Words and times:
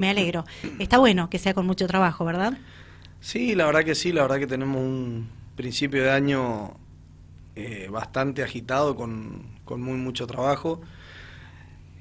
Me 0.00 0.08
alegro. 0.08 0.46
Está 0.78 0.96
bueno 0.96 1.28
que 1.28 1.38
sea 1.38 1.52
con 1.52 1.66
mucho 1.66 1.86
trabajo, 1.86 2.24
¿verdad? 2.24 2.56
Sí, 3.20 3.54
la 3.54 3.66
verdad 3.66 3.84
que 3.84 3.94
sí, 3.94 4.12
la 4.12 4.22
verdad 4.22 4.38
que 4.38 4.46
tenemos 4.46 4.80
un 4.80 5.28
principio 5.56 6.02
de 6.02 6.10
año 6.10 6.72
eh, 7.54 7.86
bastante 7.90 8.42
agitado 8.42 8.96
con, 8.96 9.42
con, 9.66 9.82
muy 9.82 9.98
mucho 9.98 10.26
trabajo. 10.26 10.80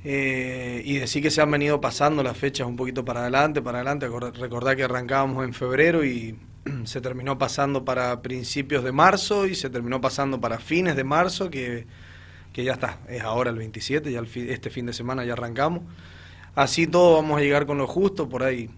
Eh, 0.06 0.82
y 0.86 0.96
decir 0.96 1.22
que 1.22 1.30
se 1.30 1.42
han 1.42 1.52
venido 1.52 1.82
pasando 1.82 2.24
las 2.24 2.38
fechas 2.38 2.66
un 2.68 2.78
poquito 2.78 3.04
para 3.04 3.20
adelante, 3.20 3.62
para 3.62 3.80
adelante. 3.80 4.08
Recordar 4.08 4.78
que 4.78 4.86
arrancábamos 4.86 5.44
en 5.44 5.54
febrero 5.54 6.06
y 6.06 6.38
se 6.86 7.02
terminó 7.02 7.38
pasando 7.38 7.84
para 7.84 8.22
principios 8.22 8.86
de 8.86 8.94
marzo 8.94 9.46
y 9.46 9.56
se 9.56 9.70
terminó 9.70 10.00
pasando 10.00 10.40
para 10.40 10.58
fines 10.58 10.96
de 10.96 11.04
marzo, 11.04 11.50
que, 11.50 11.86
que 12.54 12.64
ya 12.64 12.72
está, 12.72 13.00
es 13.10 13.24
ahora 13.24 13.50
el 13.50 13.58
27, 13.58 14.10
ya 14.10 14.22
este 14.22 14.70
fin 14.70 14.86
de 14.86 14.94
semana 14.94 15.26
ya 15.26 15.34
arrancamos. 15.34 15.84
Así 16.56 16.88
todo 16.88 17.16
vamos 17.16 17.38
a 17.38 17.42
llegar 17.42 17.66
con 17.66 17.78
lo 17.78 17.88
justo, 17.88 18.28
por 18.28 18.44
ahí 18.44 18.70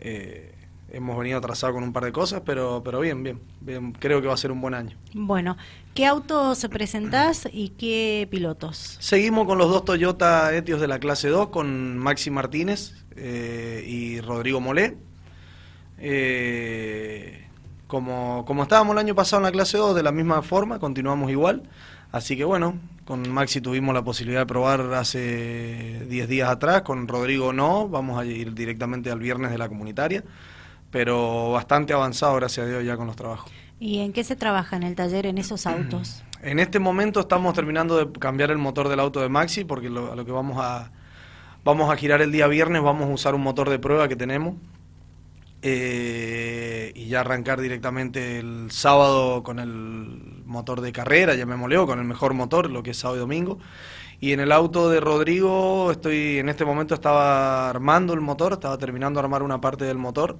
eh, 0.00 0.54
hemos 0.90 1.18
venido 1.18 1.38
atrasados 1.38 1.74
con 1.74 1.84
un 1.84 1.92
par 1.92 2.04
de 2.04 2.12
cosas, 2.12 2.42
pero, 2.44 2.82
pero 2.84 3.00
bien, 3.00 3.22
bien, 3.22 3.40
bien, 3.60 3.92
creo 3.92 4.20
que 4.20 4.28
va 4.28 4.34
a 4.34 4.38
ser 4.38 4.50
un 4.52 4.60
buen 4.60 4.74
año. 4.74 4.96
Bueno, 5.12 5.56
¿qué 5.94 6.06
autos 6.06 6.66
presentás 6.70 7.48
y 7.52 7.70
qué 7.70 8.26
pilotos? 8.30 8.96
Seguimos 9.00 9.46
con 9.46 9.58
los 9.58 9.70
dos 9.70 9.84
Toyota 9.84 10.54
Etios 10.54 10.80
de 10.80 10.88
la 10.88 10.98
clase 10.98 11.28
2, 11.28 11.48
con 11.48 11.98
Maxi 11.98 12.30
Martínez 12.30 12.94
eh, 13.16 13.84
y 13.86 14.20
Rodrigo 14.20 14.60
Molé. 14.60 14.96
Eh, 15.98 17.46
como, 17.86 18.44
como 18.46 18.62
estábamos 18.62 18.92
el 18.92 18.98
año 18.98 19.14
pasado 19.14 19.40
en 19.40 19.44
la 19.44 19.52
clase 19.52 19.78
2, 19.78 19.94
de 19.94 20.02
la 20.02 20.12
misma 20.12 20.42
forma, 20.42 20.78
continuamos 20.78 21.30
igual. 21.30 21.62
Así 22.10 22.36
que 22.36 22.44
bueno, 22.44 22.78
con 23.04 23.28
Maxi 23.30 23.60
tuvimos 23.60 23.94
la 23.94 24.02
posibilidad 24.02 24.40
de 24.40 24.46
probar 24.46 24.80
hace 24.94 26.06
10 26.08 26.28
días 26.28 26.48
atrás, 26.48 26.82
con 26.82 27.06
Rodrigo 27.06 27.52
no, 27.52 27.88
vamos 27.88 28.18
a 28.18 28.24
ir 28.24 28.54
directamente 28.54 29.10
al 29.10 29.18
viernes 29.18 29.50
de 29.50 29.58
la 29.58 29.68
comunitaria, 29.68 30.24
pero 30.90 31.52
bastante 31.52 31.92
avanzado, 31.92 32.36
gracias 32.36 32.66
a 32.66 32.68
Dios, 32.68 32.84
ya 32.84 32.96
con 32.96 33.06
los 33.06 33.16
trabajos. 33.16 33.52
¿Y 33.80 34.00
en 34.00 34.12
qué 34.12 34.24
se 34.24 34.36
trabaja 34.36 34.76
en 34.76 34.82
el 34.82 34.94
taller 34.94 35.26
en 35.26 35.38
esos 35.38 35.66
autos? 35.66 36.22
En 36.42 36.58
este 36.58 36.78
momento 36.78 37.20
estamos 37.20 37.52
terminando 37.54 37.96
de 37.96 38.18
cambiar 38.18 38.50
el 38.50 38.58
motor 38.58 38.88
del 38.88 39.00
auto 39.00 39.20
de 39.20 39.28
Maxi, 39.28 39.64
porque 39.64 39.90
lo, 39.90 40.12
a 40.12 40.16
lo 40.16 40.24
que 40.24 40.32
vamos 40.32 40.58
a, 40.60 40.90
vamos 41.64 41.92
a 41.92 41.96
girar 41.96 42.22
el 42.22 42.32
día 42.32 42.46
viernes, 42.46 42.82
vamos 42.82 43.08
a 43.08 43.12
usar 43.12 43.34
un 43.34 43.42
motor 43.42 43.68
de 43.68 43.78
prueba 43.78 44.08
que 44.08 44.16
tenemos, 44.16 44.54
eh, 45.60 46.92
y 46.94 47.06
ya 47.06 47.20
arrancar 47.20 47.60
directamente 47.60 48.38
el 48.38 48.70
sábado 48.70 49.42
con 49.42 49.58
el 49.58 50.37
motor 50.48 50.80
de 50.80 50.92
carrera, 50.92 51.34
ya 51.34 51.46
me 51.46 51.56
moleo, 51.56 51.86
con 51.86 51.98
el 52.00 52.04
mejor 52.04 52.34
motor, 52.34 52.70
lo 52.70 52.82
que 52.82 52.90
es 52.90 52.96
sábado 52.96 53.18
y 53.18 53.20
domingo. 53.20 53.58
Y 54.20 54.32
en 54.32 54.40
el 54.40 54.50
auto 54.50 54.90
de 54.90 54.98
Rodrigo, 54.98 55.92
estoy 55.92 56.38
en 56.38 56.48
este 56.48 56.64
momento 56.64 56.94
estaba 56.94 57.70
armando 57.70 58.14
el 58.14 58.20
motor, 58.20 58.54
estaba 58.54 58.76
terminando 58.76 59.20
de 59.20 59.24
armar 59.24 59.42
una 59.44 59.60
parte 59.60 59.84
del 59.84 59.98
motor, 59.98 60.38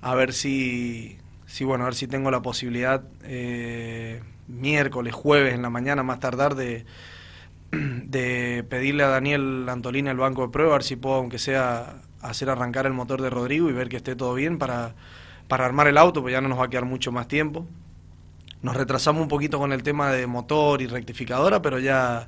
a 0.00 0.14
ver 0.14 0.32
si, 0.32 1.18
si 1.46 1.64
bueno, 1.64 1.84
a 1.84 1.86
ver 1.86 1.94
si 1.94 2.06
tengo 2.06 2.30
la 2.30 2.42
posibilidad 2.42 3.02
eh, 3.24 4.22
miércoles, 4.46 5.12
jueves 5.12 5.54
en 5.54 5.62
la 5.62 5.70
mañana, 5.70 6.04
más 6.04 6.20
tardar, 6.20 6.54
de, 6.54 6.84
de 7.72 8.64
pedirle 8.68 9.02
a 9.02 9.08
Daniel 9.08 9.68
Antolina 9.68 10.12
el 10.12 10.18
banco 10.18 10.42
de 10.42 10.48
prueba, 10.52 10.74
a 10.74 10.78
ver 10.78 10.84
si 10.84 10.94
puedo, 10.94 11.16
aunque 11.16 11.38
sea 11.38 11.96
hacer 12.20 12.48
arrancar 12.48 12.86
el 12.86 12.92
motor 12.92 13.20
de 13.20 13.30
Rodrigo 13.30 13.68
y 13.68 13.72
ver 13.72 13.88
que 13.88 13.96
esté 13.96 14.14
todo 14.14 14.34
bien 14.34 14.58
para, 14.58 14.94
para 15.48 15.66
armar 15.66 15.88
el 15.88 15.98
auto, 15.98 16.22
pues 16.22 16.32
ya 16.32 16.40
no 16.40 16.48
nos 16.48 16.60
va 16.60 16.66
a 16.66 16.70
quedar 16.70 16.84
mucho 16.84 17.10
más 17.12 17.26
tiempo. 17.28 17.66
Nos 18.64 18.74
retrasamos 18.74 19.20
un 19.20 19.28
poquito 19.28 19.58
con 19.58 19.74
el 19.74 19.82
tema 19.82 20.10
de 20.10 20.26
motor 20.26 20.80
y 20.80 20.86
rectificadora, 20.86 21.60
pero 21.60 21.78
ya, 21.78 22.26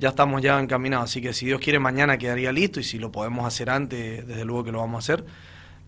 ya 0.00 0.08
estamos 0.08 0.42
ya 0.42 0.58
encaminados. 0.58 1.08
Así 1.08 1.22
que 1.22 1.32
si 1.32 1.46
Dios 1.46 1.60
quiere, 1.60 1.78
mañana 1.78 2.18
quedaría 2.18 2.50
listo 2.50 2.80
y 2.80 2.82
si 2.82 2.98
lo 2.98 3.12
podemos 3.12 3.46
hacer 3.46 3.70
antes, 3.70 4.26
desde 4.26 4.44
luego 4.44 4.64
que 4.64 4.72
lo 4.72 4.80
vamos 4.80 4.96
a 4.96 4.98
hacer. 4.98 5.24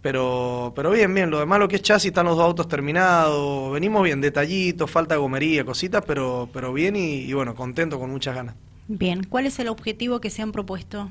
Pero, 0.01 0.73
pero 0.77 0.93
bien, 0.93 1.13
bien. 1.13 1.31
Lo 1.31 1.41
demás, 1.41 1.59
lo 1.59 1.67
que 1.67 1.75
es 1.77 1.83
chasis, 1.83 2.11
están 2.11 2.27
los 2.27 2.37
dos 2.37 2.47
autos 2.47 2.69
terminados. 2.69 3.73
Venimos 3.73 4.05
bien, 4.05 4.21
detallitos, 4.21 4.89
falta 4.89 5.17
gomería, 5.17 5.65
cositas, 5.65 6.05
pero, 6.07 6.49
pero 6.53 6.73
bien 6.73 6.95
y, 6.95 7.23
y 7.23 7.33
bueno, 7.33 7.57
contento, 7.57 7.99
con 7.99 8.09
muchas 8.09 8.37
ganas. 8.37 8.55
Bien, 8.87 9.25
¿cuál 9.25 9.47
es 9.47 9.59
el 9.59 9.67
objetivo 9.67 10.21
que 10.21 10.31
se 10.31 10.43
han 10.43 10.53
propuesto? 10.53 11.11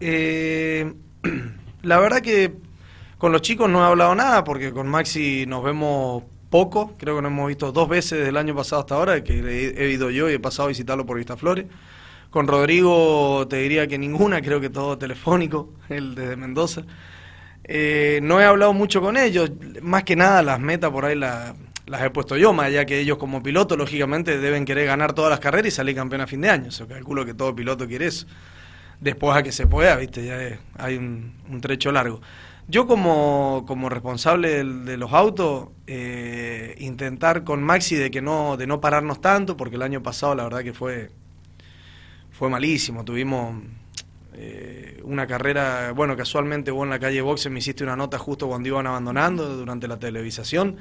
Eh, 0.00 0.94
la 1.82 1.98
verdad 1.98 2.22
que 2.22 2.54
con 3.18 3.32
los 3.32 3.42
chicos 3.42 3.68
no 3.68 3.84
he 3.84 3.86
hablado 3.86 4.14
nada 4.14 4.44
porque 4.44 4.72
con 4.72 4.88
Maxi 4.88 5.44
nos 5.46 5.62
vemos 5.62 6.22
poco, 6.50 6.94
creo 6.96 7.16
que 7.16 7.22
nos 7.22 7.32
hemos 7.32 7.48
visto 7.48 7.72
dos 7.72 7.88
veces 7.88 8.18
desde 8.18 8.28
el 8.28 8.36
año 8.36 8.54
pasado 8.54 8.80
hasta 8.80 8.94
ahora, 8.94 9.24
que 9.24 9.34
he, 9.34 9.90
ido 9.90 10.10
yo 10.10 10.30
y 10.30 10.34
he 10.34 10.38
pasado 10.38 10.66
a 10.66 10.68
visitarlo 10.68 11.06
por 11.06 11.16
Vistaflores. 11.16 11.66
Con 12.30 12.46
Rodrigo 12.46 13.46
te 13.48 13.56
diría 13.56 13.86
que 13.86 13.98
ninguna, 13.98 14.40
creo 14.42 14.60
que 14.60 14.70
todo 14.70 14.98
telefónico, 14.98 15.72
él 15.88 16.14
desde 16.14 16.36
Mendoza. 16.36 16.82
Eh, 17.64 18.20
no 18.22 18.40
he 18.40 18.44
hablado 18.44 18.72
mucho 18.72 19.00
con 19.00 19.16
ellos, 19.16 19.50
más 19.82 20.04
que 20.04 20.14
nada 20.14 20.42
las 20.42 20.60
metas 20.60 20.90
por 20.90 21.04
ahí 21.04 21.16
las 21.16 21.54
he 22.00 22.10
puesto 22.10 22.36
yo, 22.36 22.52
más 22.52 22.66
allá 22.66 22.84
que 22.84 23.00
ellos 23.00 23.18
como 23.18 23.42
piloto, 23.42 23.76
lógicamente 23.76 24.38
deben 24.38 24.64
querer 24.64 24.86
ganar 24.86 25.12
todas 25.14 25.30
las 25.30 25.40
carreras 25.40 25.68
y 25.68 25.70
salir 25.72 25.96
campeón 25.96 26.20
a 26.20 26.26
fin 26.26 26.40
de 26.40 26.50
año. 26.50 26.70
O 26.80 26.86
calculo 26.86 27.24
que 27.24 27.34
todo 27.34 27.54
piloto 27.54 27.86
quiere 27.88 28.06
eso 28.06 28.26
después 29.00 29.36
a 29.36 29.42
que 29.42 29.52
se 29.52 29.66
pueda, 29.66 29.96
¿viste? 29.96 30.24
Ya 30.24 30.58
hay 30.78 30.96
un, 30.96 31.60
trecho 31.60 31.92
largo. 31.92 32.20
Yo 32.68 32.86
como, 32.86 33.64
como 33.66 33.88
responsable 33.88 34.64
de, 34.64 34.96
los 34.96 35.12
autos, 35.12 35.68
eh, 35.86 36.74
intentar 36.78 37.44
con 37.44 37.62
Maxi 37.62 37.94
de 37.94 38.10
que 38.10 38.20
no, 38.20 38.56
de 38.56 38.66
no 38.66 38.80
pararnos 38.80 39.20
tanto, 39.20 39.56
porque 39.56 39.76
el 39.76 39.82
año 39.82 40.02
pasado 40.02 40.34
la 40.34 40.44
verdad 40.44 40.64
que 40.64 40.72
fue, 40.72 41.10
fue 42.32 42.50
malísimo. 42.50 43.04
Tuvimos 43.04 43.62
eh, 44.34 45.00
una 45.04 45.28
carrera, 45.28 45.92
bueno, 45.92 46.16
casualmente 46.16 46.72
vos 46.72 46.84
en 46.84 46.90
la 46.90 46.98
calle 46.98 47.20
Boxe 47.20 47.50
me 47.50 47.60
hiciste 47.60 47.84
una 47.84 47.94
nota 47.94 48.18
justo 48.18 48.48
cuando 48.48 48.68
iban 48.68 48.86
abandonando 48.86 49.56
durante 49.56 49.86
la 49.86 49.98
televisación 49.98 50.76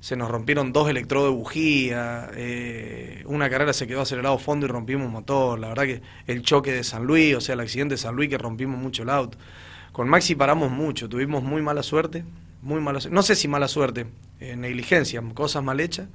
se 0.00 0.16
nos 0.16 0.30
rompieron 0.30 0.72
dos 0.72 0.88
electrodos 0.88 1.30
de 1.30 1.36
bujía, 1.36 2.30
eh, 2.34 3.22
una 3.26 3.50
carrera 3.50 3.74
se 3.74 3.86
quedó 3.86 4.00
acelerado 4.00 4.38
fondo 4.38 4.64
y 4.64 4.68
rompimos 4.70 5.10
motor, 5.10 5.58
la 5.58 5.68
verdad 5.68 5.84
que 5.84 6.02
el 6.26 6.40
choque 6.42 6.72
de 6.72 6.82
San 6.84 7.04
Luis, 7.04 7.36
o 7.36 7.40
sea, 7.40 7.52
el 7.52 7.60
accidente 7.60 7.94
de 7.94 7.98
San 7.98 8.16
Luis 8.16 8.30
que 8.30 8.38
rompimos 8.38 8.78
mucho 8.78 9.02
el 9.02 9.10
auto. 9.10 9.36
Con 9.92 10.08
Maxi 10.08 10.34
paramos 10.34 10.70
mucho, 10.70 11.08
tuvimos 11.08 11.42
muy 11.42 11.62
mala 11.62 11.82
suerte, 11.82 12.24
muy 12.62 12.80
mala 12.80 13.00
no 13.10 13.22
sé 13.22 13.34
si 13.34 13.48
mala 13.48 13.68
suerte, 13.68 14.06
eh, 14.38 14.56
negligencia, 14.56 15.22
cosas 15.34 15.62
mal 15.62 15.80
hechas, 15.80 16.08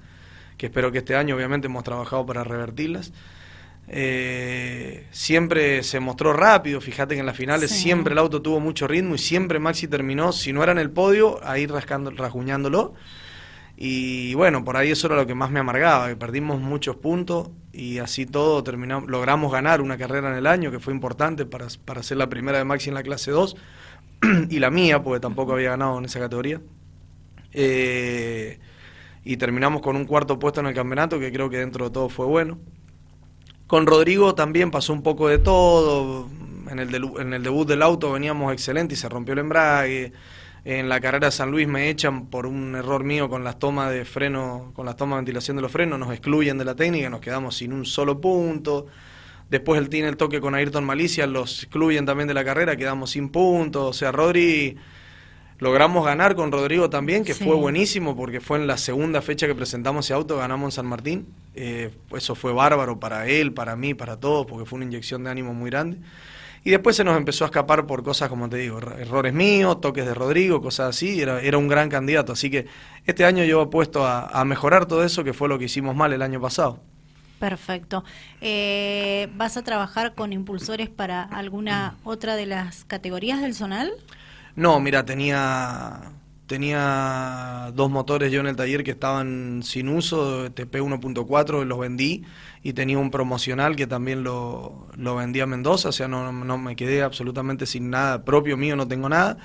que 0.58 0.68
espero 0.68 0.92
que 0.92 1.00
este 1.00 1.16
año 1.16 1.36
obviamente 1.36 1.68
hemos 1.68 1.84
trabajado 1.84 2.26
para 2.26 2.44
revertirlas. 2.44 3.12
Eh, 3.88 5.06
siempre 5.12 5.84
se 5.84 6.00
mostró 6.00 6.34
rápido, 6.34 6.82
fíjate 6.82 7.14
que 7.14 7.20
en 7.20 7.26
las 7.26 7.38
finales 7.38 7.70
siempre 7.70 8.14
el 8.14 8.18
auto 8.18 8.42
tuvo 8.42 8.60
mucho 8.60 8.88
ritmo 8.88 9.14
y 9.14 9.20
siempre 9.20 9.60
Maxi 9.60 9.88
terminó, 9.88 10.32
si 10.32 10.54
no 10.54 10.64
era 10.64 10.72
en 10.72 10.80
el 10.80 10.90
podio, 10.90 11.40
ahí 11.44 11.68
rascando, 11.68 12.10
rasguñándolo 12.10 12.96
y 13.78 14.34
bueno, 14.36 14.64
por 14.64 14.78
ahí 14.78 14.92
eso 14.92 15.08
era 15.08 15.18
lo 15.18 15.28
que 15.28 15.36
más 15.36 15.52
me 15.52 15.60
amargaba, 15.60 16.08
que 16.08 16.16
perdimos 16.16 16.62
muchos 16.62 16.96
puntos 16.96 17.50
y 17.74 17.98
así 17.98 18.26
todo 18.26 18.64
terminamos, 18.64 19.10
logramos 19.10 19.52
ganar 19.52 19.82
una 19.82 19.98
carrera 19.98 20.30
en 20.30 20.38
el 20.38 20.48
año 20.48 20.72
que 20.72 20.80
fue 20.80 20.94
importante 20.94 21.46
para, 21.46 21.68
para 21.84 22.02
ser 22.02 22.18
la 22.18 22.30
primera 22.30 22.58
de 22.58 22.64
Maxi 22.64 22.90
en 22.90 22.96
la 22.96 23.04
clase 23.04 23.32
2 23.32 23.56
y 24.50 24.60
la 24.60 24.72
mía, 24.72 25.04
porque 25.04 25.20
tampoco 25.20 25.54
había 25.54 25.72
ganado 25.72 25.98
en 25.98 26.06
esa 26.06 26.20
categoría. 26.20 26.62
Eh, 27.52 28.60
y 29.26 29.38
terminamos 29.38 29.82
con 29.82 29.96
un 29.98 30.06
cuarto 30.06 30.40
puesto 30.40 30.62
en 30.62 30.68
el 30.68 30.74
campeonato, 30.74 31.20
que 31.20 31.32
creo 31.32 31.50
que 31.50 31.58
dentro 31.58 31.86
de 31.86 31.92
todo 31.92 32.08
fue 32.08 32.26
bueno. 32.26 32.60
Con 33.68 33.88
Rodrigo 33.88 34.36
también 34.36 34.72
pasó 34.72 34.94
un 34.94 35.02
poco 35.02 35.28
de 35.28 35.40
todo. 35.40 36.30
En 36.70 36.80
el, 36.80 36.94
en 36.96 37.34
el 37.34 37.44
debut 37.44 37.68
del 37.68 37.82
auto 37.82 38.12
veníamos 38.12 38.54
excelente 38.54 38.94
y 38.94 38.98
se 38.98 39.10
rompió 39.10 39.34
el 39.34 39.40
embrague 39.40 40.14
en 40.66 40.90
la 40.90 41.00
carrera 41.00 41.28
de 41.28 41.32
San 41.32 41.52
Luis 41.52 41.68
me 41.68 41.90
echan 41.90 42.26
por 42.26 42.48
un 42.48 42.76
error 42.76 43.04
mío 43.04 43.30
con 43.30 43.44
las 43.44 43.60
tomas 43.60 43.92
de 43.92 44.04
freno, 44.04 44.72
con 44.74 44.88
las 44.88 44.96
tomas 44.96 45.18
de 45.18 45.20
ventilación 45.22 45.56
de 45.56 45.62
los 45.62 45.72
frenos, 45.72 46.00
nos 46.00 46.12
excluyen 46.12 46.58
de 46.58 46.66
la 46.66 46.76
técnica, 46.76 47.08
nos 47.08 47.22
quedamos 47.22 47.56
sin 47.56 47.72
un 47.72 47.86
solo 47.86 48.20
punto. 48.20 48.88
Después 49.48 49.80
el 49.80 49.90
tiene 49.90 50.08
el 50.08 50.18
toque 50.18 50.42
con 50.42 50.56
Ayrton 50.56 50.84
Malicia, 50.84 51.28
los 51.28 51.64
excluyen 51.64 52.08
también 52.08 52.28
de 52.28 52.34
la 52.34 52.44
carrera, 52.44 52.76
quedamos 52.76 53.12
sin 53.12 53.30
puntos. 53.30 53.84
O 53.84 53.94
sea, 53.94 54.12
Rodri, 54.12 54.76
logramos 55.60 56.04
ganar 56.04 56.36
con 56.36 56.52
Rodrigo 56.52 56.90
también, 56.90 57.24
que 57.24 57.36
fue 57.36 57.56
buenísimo 57.56 58.16
porque 58.16 58.42
fue 58.42 58.58
en 58.58 58.66
la 58.66 58.78
segunda 58.78 59.22
fecha 59.22 59.46
que 59.46 59.54
presentamos 59.54 60.08
ese 60.08 60.16
auto, 60.16 60.38
ganamos 60.38 60.70
en 60.70 60.72
San 60.72 60.88
Martín. 60.88 61.28
Eh, 61.54 61.92
eso 62.16 62.34
fue 62.34 62.52
bárbaro 62.54 63.00
para 63.00 63.28
él, 63.28 63.54
para 63.54 63.76
mí, 63.76 63.94
para 63.94 64.20
todos, 64.20 64.48
porque 64.48 64.66
fue 64.66 64.78
una 64.78 64.86
inyección 64.86 65.24
de 65.26 65.30
ánimo 65.30 65.54
muy 65.54 65.70
grande. 65.70 66.00
Y 66.66 66.72
después 66.72 66.96
se 66.96 67.04
nos 67.04 67.16
empezó 67.16 67.44
a 67.44 67.48
escapar 67.48 67.86
por 67.86 68.02
cosas, 68.02 68.28
como 68.28 68.50
te 68.50 68.58
digo, 68.58 68.80
errores 68.80 69.36
míos, 69.36 69.80
toques 69.82 70.04
de 70.04 70.16
Rodrigo, 70.16 70.64
cosas 70.64 70.90
así. 70.90 71.22
Era, 71.22 71.40
era 71.40 71.60
un 71.60 71.68
gran 71.68 71.90
candidato. 71.90 72.34
Así 72.34 72.50
que 72.50 72.66
este 73.06 73.24
año 73.24 73.44
yo 73.44 73.62
he 73.62 73.68
puesto 73.68 74.04
a, 74.04 74.44
mejorar 74.46 74.88
todo 74.88 75.04
eso, 75.04 75.24
que 75.24 75.32
fue 75.32 75.48
lo 75.48 75.60
que 75.60 75.66
hicimos 75.66 75.96
mal 75.96 76.12
el 76.12 76.24
año 76.24 76.42
pasado. 76.42 76.80
Perfecto. 77.38 78.04
Eh, 78.42 79.30
¿Vas 79.36 79.58
a 79.58 79.64
trabajar 79.64 80.16
con 80.16 80.34
impulsores 80.34 80.90
para 80.90 81.22
alguna 81.22 81.98
otra 82.04 82.36
de 82.36 82.48
las 82.48 82.84
categorías 82.84 83.42
del 83.42 83.54
zonal? 83.54 83.92
No, 84.56 84.80
mira, 84.80 85.06
tenía 85.06 86.14
tenía 86.48 87.72
dos 87.74 87.90
motores 87.90 88.32
yo 88.32 88.40
en 88.40 88.48
el 88.48 88.56
taller 88.56 88.84
que 88.84 88.92
estaban 88.92 89.62
sin 89.64 89.90
uso, 89.90 90.52
TP 90.52 90.82
1.4, 90.82 91.64
los 91.66 91.80
vendí 91.80 92.24
y 92.64 92.74
tenía 92.74 92.98
un 92.98 93.12
promocional 93.12 93.76
que 93.76 93.88
también 93.88 94.24
lo, 94.24 94.88
lo 94.96 95.16
vendí 95.16 95.40
a 95.40 95.46
Mendoza, 95.46 95.90
o 95.90 95.92
sea, 95.92 96.08
no, 96.08 96.32
no 96.32 96.58
me 96.58 96.76
quedé 96.76 97.02
absolutamente 97.02 97.66
sin 97.66 97.90
nada 97.90 98.24
propio 98.24 98.58
mío, 98.58 98.76
no 98.76 98.88
tengo 98.88 99.10
nada. 99.10 99.38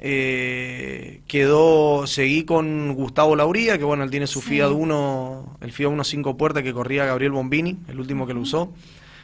Eh, 0.00 1.22
quedó, 1.26 2.06
seguí 2.06 2.44
con 2.44 2.94
Gustavo 2.94 3.34
Lauría, 3.34 3.78
que 3.78 3.84
bueno, 3.84 4.04
él 4.04 4.10
tiene 4.10 4.28
su 4.28 4.40
Fiat 4.40 4.70
1, 4.70 5.58
el 5.60 5.72
Fiat 5.72 5.90
1 5.90 6.04
5 6.04 6.36
puertas 6.36 6.62
que 6.62 6.72
corría 6.72 7.04
Gabriel 7.04 7.32
Bombini, 7.32 7.78
el 7.88 7.98
último 7.98 8.26
que 8.26 8.34
lo 8.34 8.40
usó, 8.40 8.72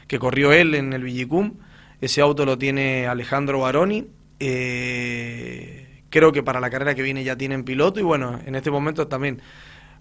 que 0.08 0.19
corrió 0.19 0.52
él 0.52 0.75
en 0.75 0.93
el 0.93 1.05
Villicum. 1.05 1.55
Ese 2.00 2.20
auto 2.20 2.44
lo 2.44 2.58
tiene 2.58 3.06
Alejandro 3.06 3.61
Baroni. 3.61 4.08
Eh, 4.40 5.84
creo 6.14 6.31
que 6.31 6.44
para 6.44 6.61
la 6.61 6.70
carrera 6.70 6.94
que 6.94 7.02
viene 7.02 7.25
ya 7.25 7.34
tienen 7.34 7.64
piloto 7.64 7.99
y 7.99 8.05
bueno, 8.05 8.38
en 8.46 8.55
este 8.55 8.70
momento 8.70 9.08
también, 9.08 9.43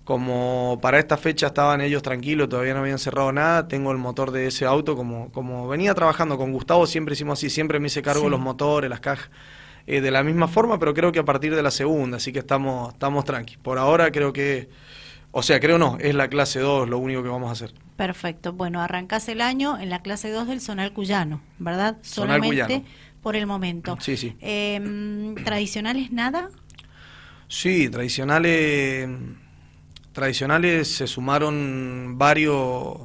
como 0.03 0.77
para 0.79 0.99
esta 0.99 1.17
fecha 1.17 1.47
estaban 1.47 1.81
ellos 1.81 2.03
tranquilos, 2.03 2.49
todavía 2.49 2.75
no 2.75 2.81
habían 2.81 2.99
cerrado 2.99 3.31
nada, 3.31 3.67
tengo 3.67 3.91
el 3.91 3.97
motor 3.97 4.29
de 4.29 4.45
ese 4.45 4.63
auto, 4.65 4.95
como, 4.95 5.31
como 5.31 5.67
venía 5.67 5.95
trabajando 5.95 6.37
con 6.37 6.51
Gustavo, 6.51 6.85
siempre 6.85 7.13
hicimos 7.13 7.39
así, 7.39 7.49
siempre 7.49 7.79
me 7.79 7.87
hice 7.87 8.03
cargo 8.03 8.25
de 8.25 8.29
los 8.29 8.39
motores, 8.39 8.91
las 8.91 8.99
cajas. 8.99 9.31
Eh, 9.87 10.01
de 10.01 10.11
la 10.11 10.23
misma 10.23 10.47
forma, 10.47 10.77
pero 10.77 10.93
creo 10.93 11.11
que 11.11 11.17
a 11.17 11.25
partir 11.25 11.55
de 11.55 11.63
la 11.63 11.71
segunda, 11.71 12.17
así 12.17 12.31
que 12.31 12.39
estamos, 12.39 12.93
estamos 12.93 13.25
tranqui. 13.25 13.57
Por 13.57 13.79
ahora 13.79 14.11
creo 14.11 14.31
que, 14.31 14.69
o 15.31 15.41
sea, 15.41 15.59
creo 15.59 15.79
no, 15.79 15.97
es 15.99 16.13
la 16.13 16.27
clase 16.27 16.59
2 16.59 16.87
lo 16.87 16.99
único 16.99 17.23
que 17.23 17.29
vamos 17.29 17.49
a 17.49 17.53
hacer. 17.53 17.73
Perfecto, 17.97 18.53
bueno, 18.53 18.81
arrancás 18.81 19.27
el 19.29 19.41
año 19.41 19.79
en 19.79 19.89
la 19.89 20.03
clase 20.03 20.29
2 20.29 20.47
del 20.47 20.61
Zonal 20.61 20.93
Cuyano, 20.93 21.41
¿verdad? 21.57 21.97
Solamente 22.01 22.83
por 23.23 23.35
el 23.35 23.47
momento. 23.47 23.97
Sí, 24.01 24.17
sí. 24.17 24.35
Em, 24.41 25.33
¿Tradicionales 25.35 26.11
nada? 26.11 26.49
Sí, 27.47 27.89
tradicionales, 27.89 29.09
tradicionales 30.11 30.89
se 30.89 31.07
sumaron 31.07 32.15
varios 32.17 32.97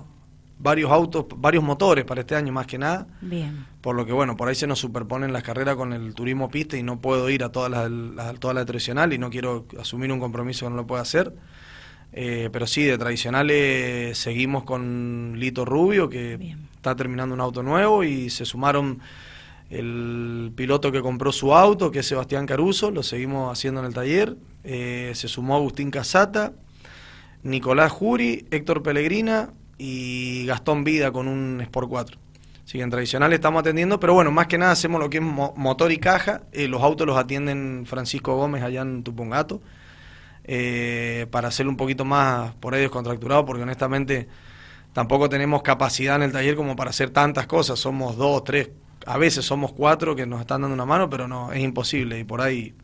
varios 0.58 0.90
autos, 0.90 1.26
varios 1.36 1.62
motores 1.62 2.04
para 2.04 2.22
este 2.22 2.34
año 2.34 2.52
más 2.52 2.66
que 2.66 2.78
nada. 2.78 3.06
Bien. 3.20 3.64
Por 3.80 3.94
lo 3.94 4.04
que 4.04 4.12
bueno, 4.12 4.36
por 4.36 4.48
ahí 4.48 4.54
se 4.54 4.66
nos 4.66 4.80
superponen 4.80 5.32
las 5.32 5.44
carreras 5.44 5.76
con 5.76 5.92
el 5.92 6.14
turismo 6.14 6.48
pista 6.48 6.76
y 6.76 6.82
no 6.82 7.00
puedo 7.00 7.30
ir 7.30 7.44
a 7.44 7.52
todas 7.52 7.70
las, 7.70 8.40
todas 8.40 8.56
las 8.56 8.66
tradicionales 8.66 9.16
y 9.16 9.18
no 9.20 9.30
quiero 9.30 9.66
asumir 9.78 10.10
un 10.10 10.18
compromiso 10.18 10.66
que 10.66 10.70
no 10.70 10.76
lo 10.76 10.86
pueda 10.86 11.02
hacer. 11.02 11.32
Eh, 12.12 12.48
pero 12.52 12.66
sí, 12.66 12.82
de 12.82 12.98
tradicionales 12.98 14.18
seguimos 14.18 14.64
con 14.64 15.34
Lito 15.36 15.64
Rubio, 15.64 16.08
que 16.08 16.56
está 16.74 16.96
terminando 16.96 17.34
un 17.34 17.40
auto 17.40 17.62
nuevo 17.62 18.02
y 18.02 18.30
se 18.30 18.44
sumaron 18.44 19.00
el 19.70 20.52
piloto 20.56 20.90
que 20.92 21.02
compró 21.02 21.32
su 21.32 21.54
auto, 21.54 21.90
que 21.90 22.00
es 22.00 22.06
Sebastián 22.06 22.46
Caruso, 22.46 22.90
lo 22.90 23.02
seguimos 23.02 23.52
haciendo 23.52 23.80
en 23.80 23.86
el 23.86 23.94
taller. 23.94 24.36
Eh, 24.64 25.12
se 25.14 25.28
sumó 25.28 25.56
Agustín 25.56 25.90
Casata, 25.90 26.52
Nicolás 27.42 27.92
Juri, 27.92 28.46
Héctor 28.50 28.82
Pellegrina, 28.82 29.50
y 29.78 30.44
Gastón 30.46 30.84
Vida 30.84 31.12
con 31.12 31.28
un 31.28 31.60
Sport 31.62 31.88
4. 31.88 32.18
Así 32.64 32.76
que 32.76 32.84
en 32.84 32.90
tradicional 32.90 33.32
estamos 33.32 33.60
atendiendo, 33.60 33.98
pero 33.98 34.12
bueno, 34.12 34.30
más 34.30 34.46
que 34.46 34.58
nada 34.58 34.72
hacemos 34.72 35.00
lo 35.00 35.08
que 35.08 35.18
es 35.18 35.22
motor 35.22 35.90
y 35.90 35.98
caja. 35.98 36.42
Eh, 36.52 36.68
los 36.68 36.82
autos 36.82 37.06
los 37.06 37.16
atienden 37.16 37.84
Francisco 37.86 38.36
Gómez 38.36 38.62
allá 38.62 38.82
en 38.82 39.02
Tupungato, 39.02 39.62
eh, 40.44 41.26
para 41.30 41.48
hacerlo 41.48 41.70
un 41.70 41.78
poquito 41.78 42.04
más 42.04 42.54
por 42.56 42.74
ahí 42.74 42.82
descontracturado, 42.82 43.46
porque 43.46 43.62
honestamente 43.62 44.28
tampoco 44.92 45.30
tenemos 45.30 45.62
capacidad 45.62 46.16
en 46.16 46.22
el 46.22 46.32
taller 46.32 46.56
como 46.56 46.76
para 46.76 46.90
hacer 46.90 47.08
tantas 47.08 47.46
cosas. 47.46 47.78
Somos 47.78 48.16
dos, 48.16 48.44
tres, 48.44 48.68
a 49.08 49.16
veces 49.16 49.46
somos 49.46 49.72
cuatro 49.72 50.14
que 50.14 50.26
nos 50.26 50.40
están 50.40 50.60
dando 50.60 50.74
una 50.74 50.84
mano, 50.84 51.08
pero 51.08 51.26
no, 51.26 51.50
es 51.50 51.64
imposible. 51.64 52.18
Y 52.18 52.24
por 52.24 52.42
ahí, 52.42 52.74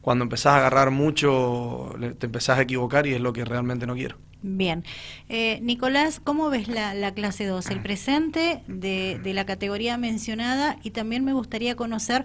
cuando 0.00 0.24
empezás 0.24 0.54
a 0.54 0.56
agarrar 0.56 0.90
mucho, 0.90 1.94
te 2.18 2.26
empezás 2.26 2.58
a 2.58 2.62
equivocar 2.62 3.06
y 3.06 3.14
es 3.14 3.20
lo 3.20 3.32
que 3.32 3.44
realmente 3.44 3.86
no 3.86 3.94
quiero. 3.94 4.16
Bien. 4.42 4.84
Eh, 5.28 5.60
Nicolás, 5.62 6.18
¿cómo 6.18 6.50
ves 6.50 6.66
la, 6.66 7.14
clase 7.14 7.46
2? 7.46 7.70
El 7.70 7.80
presente 7.82 8.62
de, 8.66 9.20
la 9.32 9.46
categoría 9.46 9.96
mencionada 9.96 10.76
y 10.82 10.90
también 10.90 11.24
me 11.24 11.32
gustaría 11.32 11.76
conocer 11.76 12.24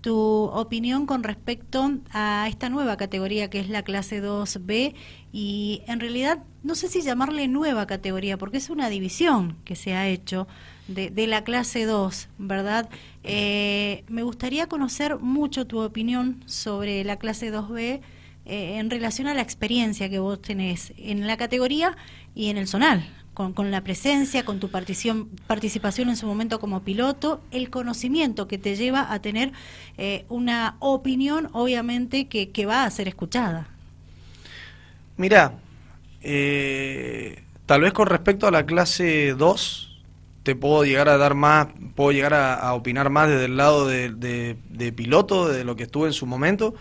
tu 0.00 0.16
opinión 0.16 1.04
con 1.04 1.22
respecto 1.22 1.98
a 2.10 2.46
esta 2.48 2.70
nueva 2.70 2.96
categoría 2.96 3.50
que 3.50 3.60
es 3.60 3.68
la 3.68 3.82
clase 3.82 4.20
2B 4.20 4.94
y 5.30 5.82
en 5.86 6.00
realidad 6.00 6.42
no 6.64 6.74
sé 6.74 6.88
si 6.88 7.02
llamarle 7.02 7.46
nueva 7.46 7.86
categoría 7.86 8.36
porque 8.36 8.56
es 8.56 8.68
una 8.68 8.88
división 8.88 9.58
que 9.64 9.76
se 9.76 9.94
ha 9.94 10.08
hecho 10.08 10.48
de, 10.94 11.26
la 11.26 11.44
clase 11.44 11.84
2, 11.84 12.28
¿verdad? 12.38 12.88
Eh, 13.24 14.04
me 14.08 14.22
gustaría 14.22 14.66
conocer 14.66 15.18
mucho 15.18 15.66
tu 15.66 15.80
opinión 15.80 16.42
sobre 16.46 17.04
la 17.04 17.16
clase 17.16 17.52
2B 17.52 18.00
eh, 18.44 18.78
en 18.78 18.90
relación 18.90 19.28
a 19.28 19.34
la 19.34 19.42
experiencia 19.42 20.10
que 20.10 20.18
vos 20.18 20.42
tenés 20.42 20.92
en 20.96 21.26
la 21.26 21.36
categoría 21.36 21.96
y 22.34 22.48
en 22.50 22.56
el 22.56 22.66
zonal, 22.66 23.08
con, 23.34 23.52
con 23.52 23.70
la 23.70 23.82
presencia, 23.82 24.44
con 24.44 24.58
tu 24.58 24.68
partición, 24.68 25.28
participación 25.46 26.08
en 26.08 26.16
su 26.16 26.26
momento 26.26 26.58
como 26.58 26.82
piloto, 26.82 27.40
el 27.52 27.70
conocimiento 27.70 28.48
que 28.48 28.58
te 28.58 28.74
lleva 28.74 29.12
a 29.12 29.22
tener 29.22 29.52
eh, 29.96 30.24
una 30.28 30.76
opinión, 30.80 31.50
obviamente, 31.52 32.26
que, 32.26 32.50
que, 32.50 32.66
va 32.66 32.84
a 32.84 32.90
ser 32.90 33.06
escuchada. 33.06 33.68
Mira, 35.16 35.54
eh, 36.22 37.44
tal 37.66 37.82
vez 37.82 37.92
con 37.92 38.08
respecto 38.08 38.46
a 38.46 38.50
la 38.50 38.66
clase 38.66 39.34
2, 39.34 39.91
te 40.42 40.56
puedo 40.56 40.84
llegar 40.84 41.08
a 41.08 41.16
dar 41.18 41.34
más, 41.34 41.68
puedo 41.94 42.12
llegar 42.12 42.34
a, 42.34 42.72
opinar 42.74 43.10
más 43.10 43.28
desde 43.28 43.44
el 43.44 43.56
lado 43.56 43.86
de, 43.86 44.10
de, 44.10 44.92
piloto, 44.92 45.48
de 45.48 45.64
lo 45.64 45.76
que 45.76 45.84
estuve 45.84 46.08
en 46.08 46.12
su 46.12 46.26
momento 46.26 46.74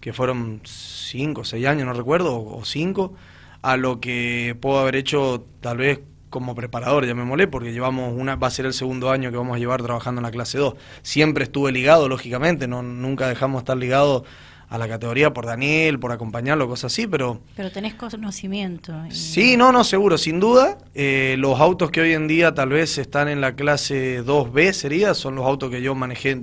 que 0.00 0.12
fueron 0.12 0.60
cinco, 0.64 1.44
seis 1.44 1.66
años, 1.66 1.86
no 1.86 1.92
recuerdo, 1.92 2.44
o 2.44 2.64
cinco, 2.64 3.14
a 3.62 3.76
lo 3.76 4.00
que 4.00 4.56
puedo 4.60 4.78
haber 4.78 4.96
hecho 4.96 5.44
tal 5.60 5.78
vez 5.78 6.00
como 6.30 6.54
preparador, 6.54 7.06
ya 7.06 7.14
me 7.14 7.24
molé, 7.24 7.48
porque 7.48 7.72
llevamos 7.72 8.12
una, 8.14 8.36
va 8.36 8.48
a 8.48 8.50
ser 8.50 8.66
el 8.66 8.74
segundo 8.74 9.10
año 9.10 9.30
que 9.30 9.36
vamos 9.36 9.56
a 9.56 9.58
llevar 9.58 9.82
trabajando 9.82 10.20
en 10.20 10.24
la 10.24 10.30
clase 10.30 10.58
2. 10.58 10.74
Siempre 11.02 11.44
estuve 11.44 11.72
ligado, 11.72 12.08
lógicamente, 12.08 12.68
no, 12.68 12.82
nunca 12.82 13.28
dejamos 13.28 13.60
estar 13.60 13.76
ligado 13.76 14.24
a 14.70 14.76
la 14.76 14.86
categoría 14.86 15.32
por 15.32 15.46
Daniel, 15.46 15.98
por 15.98 16.12
acompañarlo, 16.12 16.68
cosas 16.68 16.92
así, 16.92 17.06
pero... 17.06 17.40
Pero 17.56 17.70
tenés 17.70 17.94
conocimiento. 17.94 18.94
Sí, 19.10 19.56
no, 19.56 19.72
no, 19.72 19.82
seguro, 19.82 20.18
sin 20.18 20.40
duda. 20.40 20.76
Eh, 20.94 21.36
los 21.38 21.58
autos 21.58 21.90
que 21.90 22.02
hoy 22.02 22.12
en 22.12 22.28
día 22.28 22.52
tal 22.52 22.70
vez 22.70 22.98
están 22.98 23.28
en 23.28 23.40
la 23.40 23.54
clase 23.54 24.22
2B, 24.22 24.72
sería, 24.72 25.14
son 25.14 25.36
los 25.36 25.46
autos 25.46 25.70
que 25.70 25.80
yo 25.80 25.94
manejé 25.94 26.42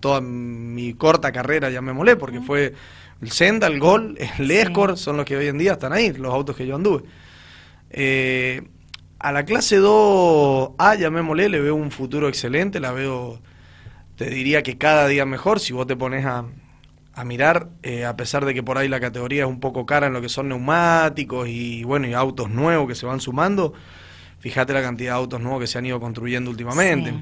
toda 0.00 0.20
mi 0.20 0.92
corta 0.92 1.32
carrera, 1.32 1.70
ya 1.70 1.80
me 1.80 1.94
molé, 1.94 2.16
porque 2.16 2.42
fue 2.42 2.74
el 3.22 3.30
Senda, 3.30 3.66
el 3.66 3.80
Gol, 3.80 4.18
el 4.38 4.50
Escort, 4.50 4.98
son 4.98 5.16
los 5.16 5.24
que 5.24 5.36
hoy 5.36 5.46
en 5.46 5.56
día 5.56 5.72
están 5.72 5.94
ahí, 5.94 6.12
los 6.12 6.34
autos 6.34 6.54
que 6.54 6.66
yo 6.66 6.76
anduve. 6.76 7.04
Eh, 7.88 8.62
a 9.18 9.32
la 9.32 9.46
clase 9.46 9.80
2A, 9.80 10.98
ya 10.98 11.08
me 11.08 11.22
molé, 11.22 11.48
le 11.48 11.60
veo 11.60 11.74
un 11.74 11.90
futuro 11.90 12.28
excelente, 12.28 12.78
la 12.78 12.92
veo, 12.92 13.40
te 14.16 14.28
diría 14.28 14.62
que 14.62 14.76
cada 14.76 15.08
día 15.08 15.24
mejor, 15.24 15.60
si 15.60 15.72
vos 15.72 15.86
te 15.86 15.96
pones 15.96 16.26
a, 16.26 16.44
a 17.14 17.24
mirar, 17.24 17.68
eh, 17.82 18.04
a 18.04 18.16
pesar 18.16 18.44
de 18.44 18.54
que 18.54 18.62
por 18.62 18.76
ahí 18.76 18.88
la 18.88 18.98
categoría 19.00 19.44
es 19.44 19.48
un 19.48 19.60
poco 19.60 19.86
cara 19.86 20.08
en 20.08 20.12
lo 20.12 20.20
que 20.20 20.28
son 20.28 20.48
neumáticos 20.48 21.48
y 21.48 21.84
bueno, 21.84 22.08
y 22.08 22.14
autos 22.14 22.50
nuevos 22.50 22.88
que 22.88 22.94
se 22.94 23.06
van 23.06 23.20
sumando, 23.20 23.72
fíjate 24.40 24.72
la 24.72 24.82
cantidad 24.82 25.12
de 25.12 25.18
autos 25.18 25.40
nuevos 25.40 25.60
que 25.60 25.66
se 25.66 25.78
han 25.78 25.86
ido 25.86 26.00
construyendo 26.00 26.50
últimamente. 26.50 27.14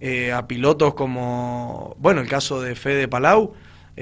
Eh, 0.00 0.32
a 0.32 0.46
pilotos 0.46 0.94
como, 0.94 1.96
bueno, 1.98 2.20
el 2.20 2.28
caso 2.28 2.60
de 2.60 2.74
Fede 2.74 3.08
Palau, 3.08 3.54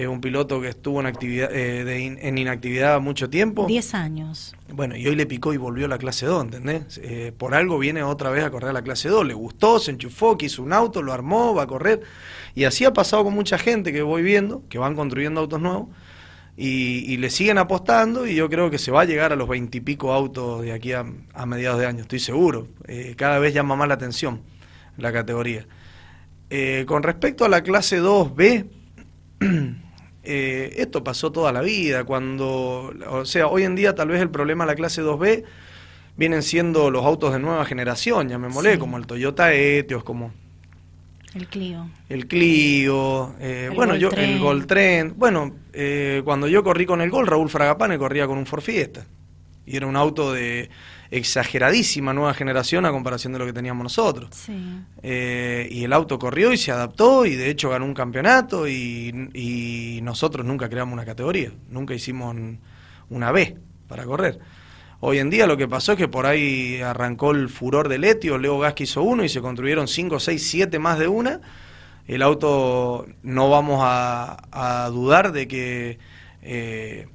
un 0.05 0.21
piloto 0.21 0.61
que 0.61 0.69
estuvo 0.69 1.01
en, 1.01 1.07
actividad, 1.07 1.49
eh, 1.53 2.19
en 2.21 2.39
inactividad 2.39 3.01
mucho 3.01 3.31
tiempo. 3.31 3.67
Diez 3.67 3.95
años. 3.95 4.55
Bueno, 4.73 4.97
y 4.97 5.07
hoy 5.07 5.17
le 5.17 5.27
picó 5.27 5.55
y 5.55 5.57
volvió 5.57 5.87
a 5.87 5.89
la 5.89 5.99
clase 5.99 6.27
2, 6.27 6.45
¿entendés? 6.45 7.01
Eh, 7.03 7.33
por 7.37 7.55
algo 7.55 7.79
viene 7.79 8.03
otra 8.03 8.31
vez 8.31 8.45
a 8.45 8.51
correr 8.51 8.71
a 8.71 8.73
la 8.73 8.83
clase 8.83 9.09
2, 9.09 9.27
le 9.27 9.35
gustó, 9.35 9.79
se 9.79 9.93
enchufó, 9.93 10.37
quiso 10.37 10.63
un 10.63 10.73
auto, 10.73 11.03
lo 11.03 11.13
armó, 11.13 11.55
va 11.55 11.63
a 11.63 11.67
correr. 11.67 12.03
Y 12.55 12.65
así 12.65 12.85
ha 12.85 12.93
pasado 12.93 13.25
con 13.25 13.35
mucha 13.35 13.59
gente 13.59 13.93
que 13.93 14.03
voy 14.03 14.23
viendo, 14.23 14.63
que 14.69 14.79
van 14.79 14.95
construyendo 14.95 15.41
autos 15.41 15.61
nuevos, 15.61 15.89
y, 16.59 17.17
le 17.19 17.29
siguen 17.29 17.59
apostando, 17.59 18.27
y 18.27 18.35
yo 18.35 18.49
creo 18.49 18.71
que 18.71 18.79
se 18.79 18.91
va 18.91 19.03
a 19.03 19.05
llegar 19.05 19.31
a 19.33 19.37
los 19.37 19.47
veintipico 19.47 20.13
autos 20.13 20.63
de 20.63 20.73
aquí 20.73 20.93
a, 20.93 21.05
mediados 21.47 21.79
de 21.79 21.87
año, 21.87 22.01
estoy 22.03 22.19
seguro. 22.19 22.69
cada 23.17 23.39
vez 23.39 23.53
llama 23.53 23.77
más 23.77 23.89
la 23.89 23.95
atención 23.95 24.41
la 24.97 25.13
categoría. 25.13 25.67
Eh, 26.51 26.85
con 26.87 27.03
respecto 27.03 27.45
a 27.45 27.49
la 27.49 27.63
clase 27.63 28.01
2B, 28.01 28.67
eh, 30.27 30.75
esto 30.79 31.05
pasó 31.05 31.31
toda 31.31 31.53
la 31.53 31.61
vida, 31.61 32.05
cuando, 32.05 32.93
o 33.09 33.25
sea, 33.25 33.47
hoy 33.47 33.63
en 33.63 33.77
día 33.77 33.95
tal 33.95 34.09
vez 34.09 34.21
el 34.21 34.31
problema 34.31 34.65
de 34.65 34.73
la 34.73 34.75
clase 34.75 35.03
2B 35.03 35.45
vienen 36.17 36.43
siendo 36.43 36.91
los 36.91 37.05
autos 37.05 37.33
de 37.33 37.39
nueva 37.39 37.65
generación, 37.65 38.29
ya 38.29 38.39
me 38.39 38.49
molé, 38.49 38.79
como 38.79 38.97
el 38.97 39.07
Toyota 39.07 39.53
Etios, 39.55 40.03
como... 40.03 40.33
El 41.35 41.47
Clio. 41.49 41.89
El 42.09 42.27
Clio, 42.27 43.35
eh, 43.39 43.71
bueno, 43.75 43.95
yo, 43.95 44.11
el 44.11 44.39
Gol 44.39 44.67
Trend. 44.67 45.17
Bueno, 45.17 45.55
cuando 46.25 46.49
yo 46.49 46.65
corrí 46.65 46.87
con 46.87 47.03
el 47.03 47.11
Gol, 47.11 47.27
Raúl 47.27 47.51
Fragapane 47.51 47.99
corría 47.99 48.27
con 48.27 48.39
un 48.39 48.47
Ford 48.47 48.63
Fiesta. 48.63 49.07
Y 49.67 49.77
era 49.77 49.87
un 49.87 49.97
auto 49.97 50.33
de 50.33 50.71
exageradísima 51.11 52.13
nueva 52.13 52.35
generación 52.35 52.87
a 52.87 52.91
comparación 52.91 53.33
de 53.33 53.39
lo 53.39 53.47
que 53.47 53.53
teníamos 53.53 53.83
nosotros. 53.83 54.31
Eh, 55.03 55.69
y 55.71 55.85
el 55.85 55.93
auto 55.93 56.19
corrió 56.19 56.53
y 56.53 56.57
se 56.57 56.73
adaptó 56.73 57.27
y 57.27 57.37
de 57.37 57.51
hecho 57.51 57.71
ganó 57.71 57.85
un 57.85 57.95
campeonato 57.95 58.69
y, 58.69 60.01
nosotros 60.03 60.47
nunca 60.47 60.69
creamos 60.69 60.93
una 60.93 61.05
categoría, 61.05 61.51
nunca 61.69 61.93
hicimos 61.93 62.37
una 63.11 63.33
B 63.33 63.57
para 63.89 64.05
correr. 64.05 64.39
Hoy 65.01 65.19
en 65.19 65.29
día 65.29 65.47
lo 65.47 65.57
que 65.57 65.69
pasó 65.69 65.93
es 65.93 65.99
que 65.99 66.09
por 66.09 66.27
ahí 66.27 66.81
arrancó 66.81 67.33
el 67.33 67.49
furor 67.49 67.89
del 67.89 68.05
Etio, 68.05 68.39
Leo 68.39 68.59
Gasque 68.59 68.85
hizo 68.85 69.03
uno 69.03 69.25
y 69.25 69.29
se 69.29 69.41
construyeron 69.41 69.89
5, 69.89 70.19
6, 70.19 70.47
7 70.49 70.79
más 70.79 70.99
de 70.99 71.09
una. 71.09 71.41
El 72.07 72.23
auto 72.23 73.07
no 73.23 73.51
vamos 73.51 73.81
a, 73.83 74.89
dudar 74.93 75.33
de 75.33 75.49
que 75.49 75.99
eh, 76.43 77.09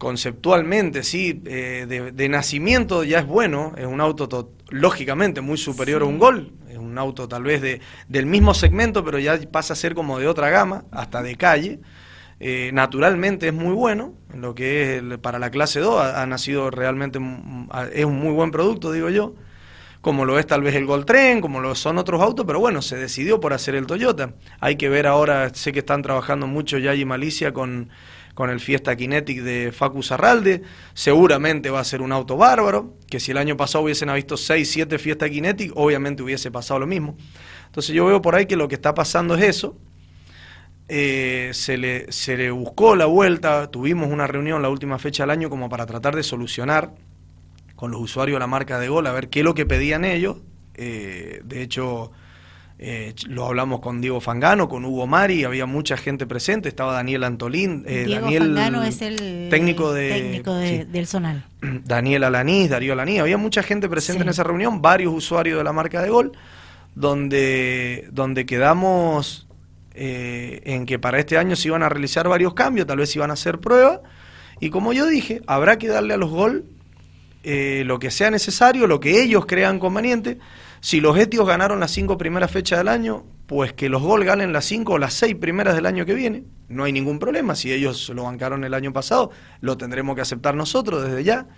conceptualmente, 0.00 1.02
sí, 1.02 1.42
eh, 1.44 2.10
de, 2.14 2.28
nacimiento 2.30 3.04
ya 3.04 3.18
es 3.18 3.26
bueno, 3.26 3.74
es 3.76 3.84
un 3.84 4.00
auto 4.00 4.54
lógicamente 4.70 5.42
muy 5.42 5.58
superior 5.58 6.00
a 6.00 6.06
un 6.06 6.18
gol, 6.18 6.54
es 6.70 6.78
un 6.78 6.96
auto 6.96 7.28
tal 7.28 7.42
vez 7.42 7.60
de, 7.60 7.82
del 8.08 8.24
mismo 8.24 8.54
segmento, 8.54 9.04
pero 9.04 9.18
ya 9.18 9.38
pasa 9.52 9.74
a 9.74 9.76
ser 9.76 9.94
como 9.94 10.18
de 10.18 10.26
otra 10.26 10.48
gama, 10.48 10.86
hasta 10.90 11.22
de 11.22 11.36
calle. 11.36 11.80
Eh, 12.40 12.70
naturalmente 12.72 13.48
es 13.48 13.52
muy 13.52 13.74
bueno, 13.74 14.14
en 14.32 14.40
lo 14.40 14.54
que 14.54 14.96
es 14.96 15.18
para 15.18 15.38
la 15.38 15.50
clase 15.50 15.80
2 15.80 16.00
ha, 16.02 16.24
nacido 16.24 16.70
realmente, 16.70 17.18
es 17.92 18.04
un 18.06 18.18
muy 18.18 18.32
buen 18.32 18.50
producto, 18.52 18.92
digo 18.92 19.10
yo, 19.10 19.34
como 20.00 20.24
lo 20.24 20.38
es 20.38 20.46
tal 20.46 20.62
vez 20.62 20.76
el 20.76 20.86
Gol 20.86 21.04
Tren, 21.04 21.42
como 21.42 21.60
lo 21.60 21.74
son 21.74 21.98
otros 21.98 22.22
autos, 22.22 22.46
pero 22.46 22.58
bueno, 22.58 22.80
se 22.80 22.96
decidió 22.96 23.38
por 23.38 23.52
hacer 23.52 23.74
el 23.74 23.86
Toyota. 23.86 24.32
Hay 24.60 24.76
que 24.76 24.88
ver 24.88 25.06
ahora, 25.06 25.52
sé 25.52 25.72
que 25.72 25.80
están 25.80 26.00
trabajando 26.00 26.46
mucho 26.46 26.78
ya 26.78 26.94
y 26.94 27.04
Malicia 27.04 27.52
con, 27.52 27.90
con 28.34 28.50
el 28.50 28.60
Fiesta 28.60 28.96
Kinetic 28.96 29.42
de 29.42 29.72
Facu 29.72 30.02
Zarralde, 30.02 30.62
seguramente 30.94 31.70
va 31.70 31.80
a 31.80 31.84
ser 31.84 32.02
un 32.02 32.12
auto 32.12 32.36
bárbaro, 32.36 32.96
que 33.08 33.20
si 33.20 33.32
el 33.32 33.38
año 33.38 33.56
pasado 33.56 33.84
hubiesen 33.84 34.12
visto 34.14 34.36
6, 34.36 34.70
7 34.70 34.98
Fiesta 34.98 35.28
Kinetic, 35.28 35.72
obviamente 35.74 36.22
hubiese 36.22 36.50
pasado 36.50 36.80
lo 36.80 36.86
mismo. 36.86 37.16
Entonces 37.66 37.94
yo 37.94 38.06
veo 38.06 38.22
por 38.22 38.34
ahí 38.34 38.46
que 38.46 38.56
lo 38.56 38.68
que 38.68 38.74
está 38.76 38.94
pasando 38.94 39.34
es 39.34 39.42
eso, 39.42 39.76
eh, 40.88 41.50
se, 41.52 41.76
le, 41.76 42.10
se 42.10 42.36
le 42.36 42.50
buscó 42.50 42.96
la 42.96 43.06
vuelta, 43.06 43.70
tuvimos 43.70 44.08
una 44.08 44.26
reunión 44.26 44.60
la 44.60 44.68
última 44.68 44.98
fecha 44.98 45.22
del 45.22 45.30
año 45.30 45.48
como 45.48 45.68
para 45.68 45.86
tratar 45.86 46.16
de 46.16 46.24
solucionar 46.24 46.94
con 47.76 47.92
los 47.92 48.00
usuarios 48.00 48.34
de 48.36 48.40
la 48.40 48.46
marca 48.48 48.80
de 48.80 48.88
gol, 48.88 49.06
a 49.06 49.12
ver 49.12 49.28
qué 49.28 49.38
es 49.38 49.44
lo 49.44 49.54
que 49.54 49.66
pedían 49.66 50.04
ellos. 50.04 50.38
Eh, 50.74 51.42
de 51.44 51.62
hecho, 51.62 52.10
eh, 52.82 53.14
lo 53.28 53.44
hablamos 53.44 53.80
con 53.80 54.00
Diego 54.00 54.22
Fangano, 54.22 54.66
con 54.66 54.86
Hugo 54.86 55.06
Mari, 55.06 55.44
había 55.44 55.66
mucha 55.66 55.98
gente 55.98 56.26
presente, 56.26 56.70
estaba 56.70 56.94
Daniel 56.94 57.24
Antolín. 57.24 57.82
Diego 57.84 58.22
Daniel, 58.22 58.42
Fangano 58.42 58.82
es 58.82 59.02
el 59.02 59.48
técnico, 59.50 59.92
de, 59.92 60.86
del 60.90 61.06
Zonal. 61.06 61.44
Daniel 61.84 62.24
Alanís, 62.24 62.70
Darío 62.70 62.94
Alanís, 62.94 63.20
había 63.20 63.36
mucha 63.36 63.62
gente 63.62 63.86
presente 63.86 64.22
en 64.22 64.30
esa 64.30 64.44
reunión, 64.44 64.80
varios 64.80 65.12
usuarios 65.12 65.58
de 65.58 65.64
la 65.64 65.74
marca 65.74 66.00
de 66.00 66.08
gol, 66.08 66.32
donde, 66.94 68.08
donde 68.12 68.46
quedamos 68.46 69.46
eh, 69.92 70.62
en 70.64 70.86
que 70.86 70.98
para 70.98 71.18
este 71.18 71.36
año 71.36 71.56
se 71.56 71.68
iban 71.68 71.82
a 71.82 71.90
realizar 71.90 72.28
varios 72.28 72.54
cambios, 72.54 72.86
tal 72.86 72.96
vez 72.96 73.14
iban 73.14 73.28
a 73.28 73.34
hacer 73.34 73.58
pruebas, 73.58 74.00
y 74.58 74.70
como 74.70 74.94
yo 74.94 75.04
dije, 75.04 75.42
habrá 75.46 75.76
que 75.76 75.88
darle 75.88 76.14
a 76.14 76.16
los 76.16 76.30
gol 76.30 76.64
eh, 77.42 77.82
lo 77.84 77.98
que 77.98 78.10
sea 78.10 78.30
necesario, 78.30 78.86
lo 78.86 79.00
que 79.00 79.22
ellos 79.22 79.44
crean 79.44 79.78
conveniente. 79.78 80.38
Si 80.80 81.00
los 81.00 81.16
etios 81.18 81.46
ganaron 81.46 81.80
las 81.80 81.90
cinco 81.90 82.16
primeras 82.16 82.50
fechas 82.50 82.78
del 82.78 82.88
año, 82.88 83.24
pues 83.46 83.72
que 83.72 83.88
los 83.88 84.02
gol 84.02 84.24
ganen 84.24 84.52
las 84.52 84.64
cinco 84.64 84.94
o 84.94 84.98
las 84.98 85.12
seis 85.14 85.34
primeras 85.34 85.74
del 85.74 85.86
año 85.86 86.06
que 86.06 86.14
viene. 86.14 86.44
No 86.68 86.84
hay 86.84 86.92
ningún 86.92 87.18
problema. 87.18 87.54
Si 87.54 87.72
ellos 87.72 88.08
lo 88.14 88.24
bancaron 88.24 88.64
el 88.64 88.74
año 88.74 88.92
pasado, 88.92 89.30
lo 89.60 89.76
tendremos 89.76 90.14
que 90.14 90.22
aceptar 90.22 90.54
nosotros 90.54 91.02
desde 91.04 91.24
ya. 91.24 91.48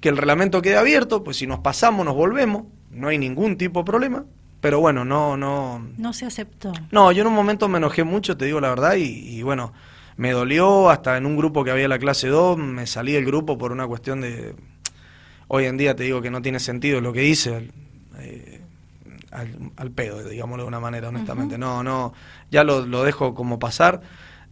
Que 0.00 0.08
el 0.08 0.16
reglamento 0.16 0.62
quede 0.62 0.76
abierto, 0.76 1.24
pues 1.24 1.38
si 1.38 1.46
nos 1.46 1.60
pasamos, 1.60 2.04
nos 2.04 2.14
volvemos. 2.14 2.64
No 2.90 3.08
hay 3.08 3.18
ningún 3.18 3.56
tipo 3.56 3.80
de 3.80 3.84
problema. 3.84 4.24
Pero 4.60 4.80
bueno, 4.80 5.04
no, 5.04 5.36
no. 5.36 5.84
No 5.96 6.12
se 6.12 6.26
aceptó. 6.26 6.72
No, 6.90 7.10
yo 7.12 7.22
en 7.22 7.28
un 7.28 7.34
momento 7.34 7.68
me 7.68 7.78
enojé 7.78 8.04
mucho, 8.04 8.36
te 8.36 8.44
digo 8.44 8.60
la 8.60 8.68
verdad, 8.68 8.96
y, 8.96 9.42
bueno, 9.42 9.72
me 10.16 10.32
dolió, 10.32 10.90
hasta 10.90 11.16
en 11.16 11.24
un 11.24 11.36
grupo 11.36 11.64
que 11.64 11.70
había 11.70 11.88
la 11.88 11.98
clase 11.98 12.28
2, 12.28 12.58
me 12.58 12.86
salí 12.86 13.12
del 13.12 13.24
grupo 13.24 13.56
por 13.56 13.72
una 13.72 13.86
cuestión 13.86 14.20
de. 14.20 14.54
Hoy 15.48 15.64
en 15.64 15.78
día 15.78 15.96
te 15.96 16.04
digo 16.04 16.20
que 16.20 16.30
no 16.30 16.42
tiene 16.42 16.60
sentido 16.60 17.00
lo 17.00 17.12
que 17.12 17.24
hice. 17.24 17.70
Eh, 18.18 18.49
al, 19.30 19.90
pedo, 19.92 20.28
digámoslo 20.28 20.64
de 20.64 20.68
una 20.68 20.80
manera, 20.80 21.08
honestamente. 21.08 21.58
No, 21.58 21.82
no, 21.82 22.12
ya 22.50 22.64
lo, 22.64 22.86
lo 22.86 23.02
dejo 23.04 23.34
como 23.34 23.58
pasar. 23.58 24.00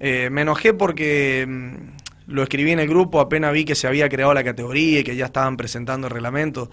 Eh, 0.01 0.29
me 0.31 0.43
enojé 0.43 0.75
porque 0.75 1.45
mm, 1.49 2.33
lo 2.33 2.43
escribí 2.43 2.73
en 2.73 2.81
el 2.81 2.89
grupo, 2.89 3.21
apenas 3.21 3.53
vi 3.53 3.65
que 3.65 3.75
se 3.75 3.87
había 3.87 4.09
creado 4.09 4.35
la 4.35 4.45
categoría 4.45 5.01
y 5.01 5.05
que 5.05 5.17
ya 5.17 5.27
estaban 5.27 5.57
presentando 5.57 6.07
el 6.07 6.13
reglamento. 6.13 6.71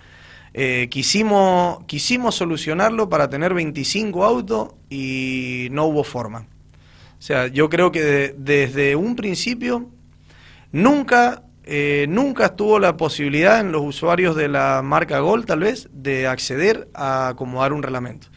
Eh, 0.53 0.87
quisimos, 0.89 1.83
quisimos 1.85 2.35
solucionarlo 2.35 3.09
para 3.09 3.29
tener 3.29 3.53
25 3.53 4.23
autos 4.23 4.73
y 4.89 5.67
no 5.71 5.85
hubo 5.85 6.03
forma. 6.03 6.47
O 7.17 7.21
sea, 7.21 7.47
yo 7.47 7.69
creo 7.69 7.91
que 7.91 8.35
desde 8.37 8.95
un 8.95 9.15
principio 9.15 9.89
nunca, 10.71 11.43
eh, 11.65 12.05
nunca 12.07 12.45
estuvo 12.45 12.79
la 12.79 12.95
posibilidad 12.95 13.59
en 13.59 13.71
los 13.71 13.81
usuarios 13.81 14.35
de 14.35 14.47
la 14.47 14.81
marca 14.83 15.19
Gol, 15.19 15.45
tal 15.45 15.61
vez, 15.61 15.89
de 15.91 16.27
acceder 16.27 16.87
a 16.93 17.29
acomodar 17.29 17.73
un 17.73 17.83
reglamento 17.83 18.27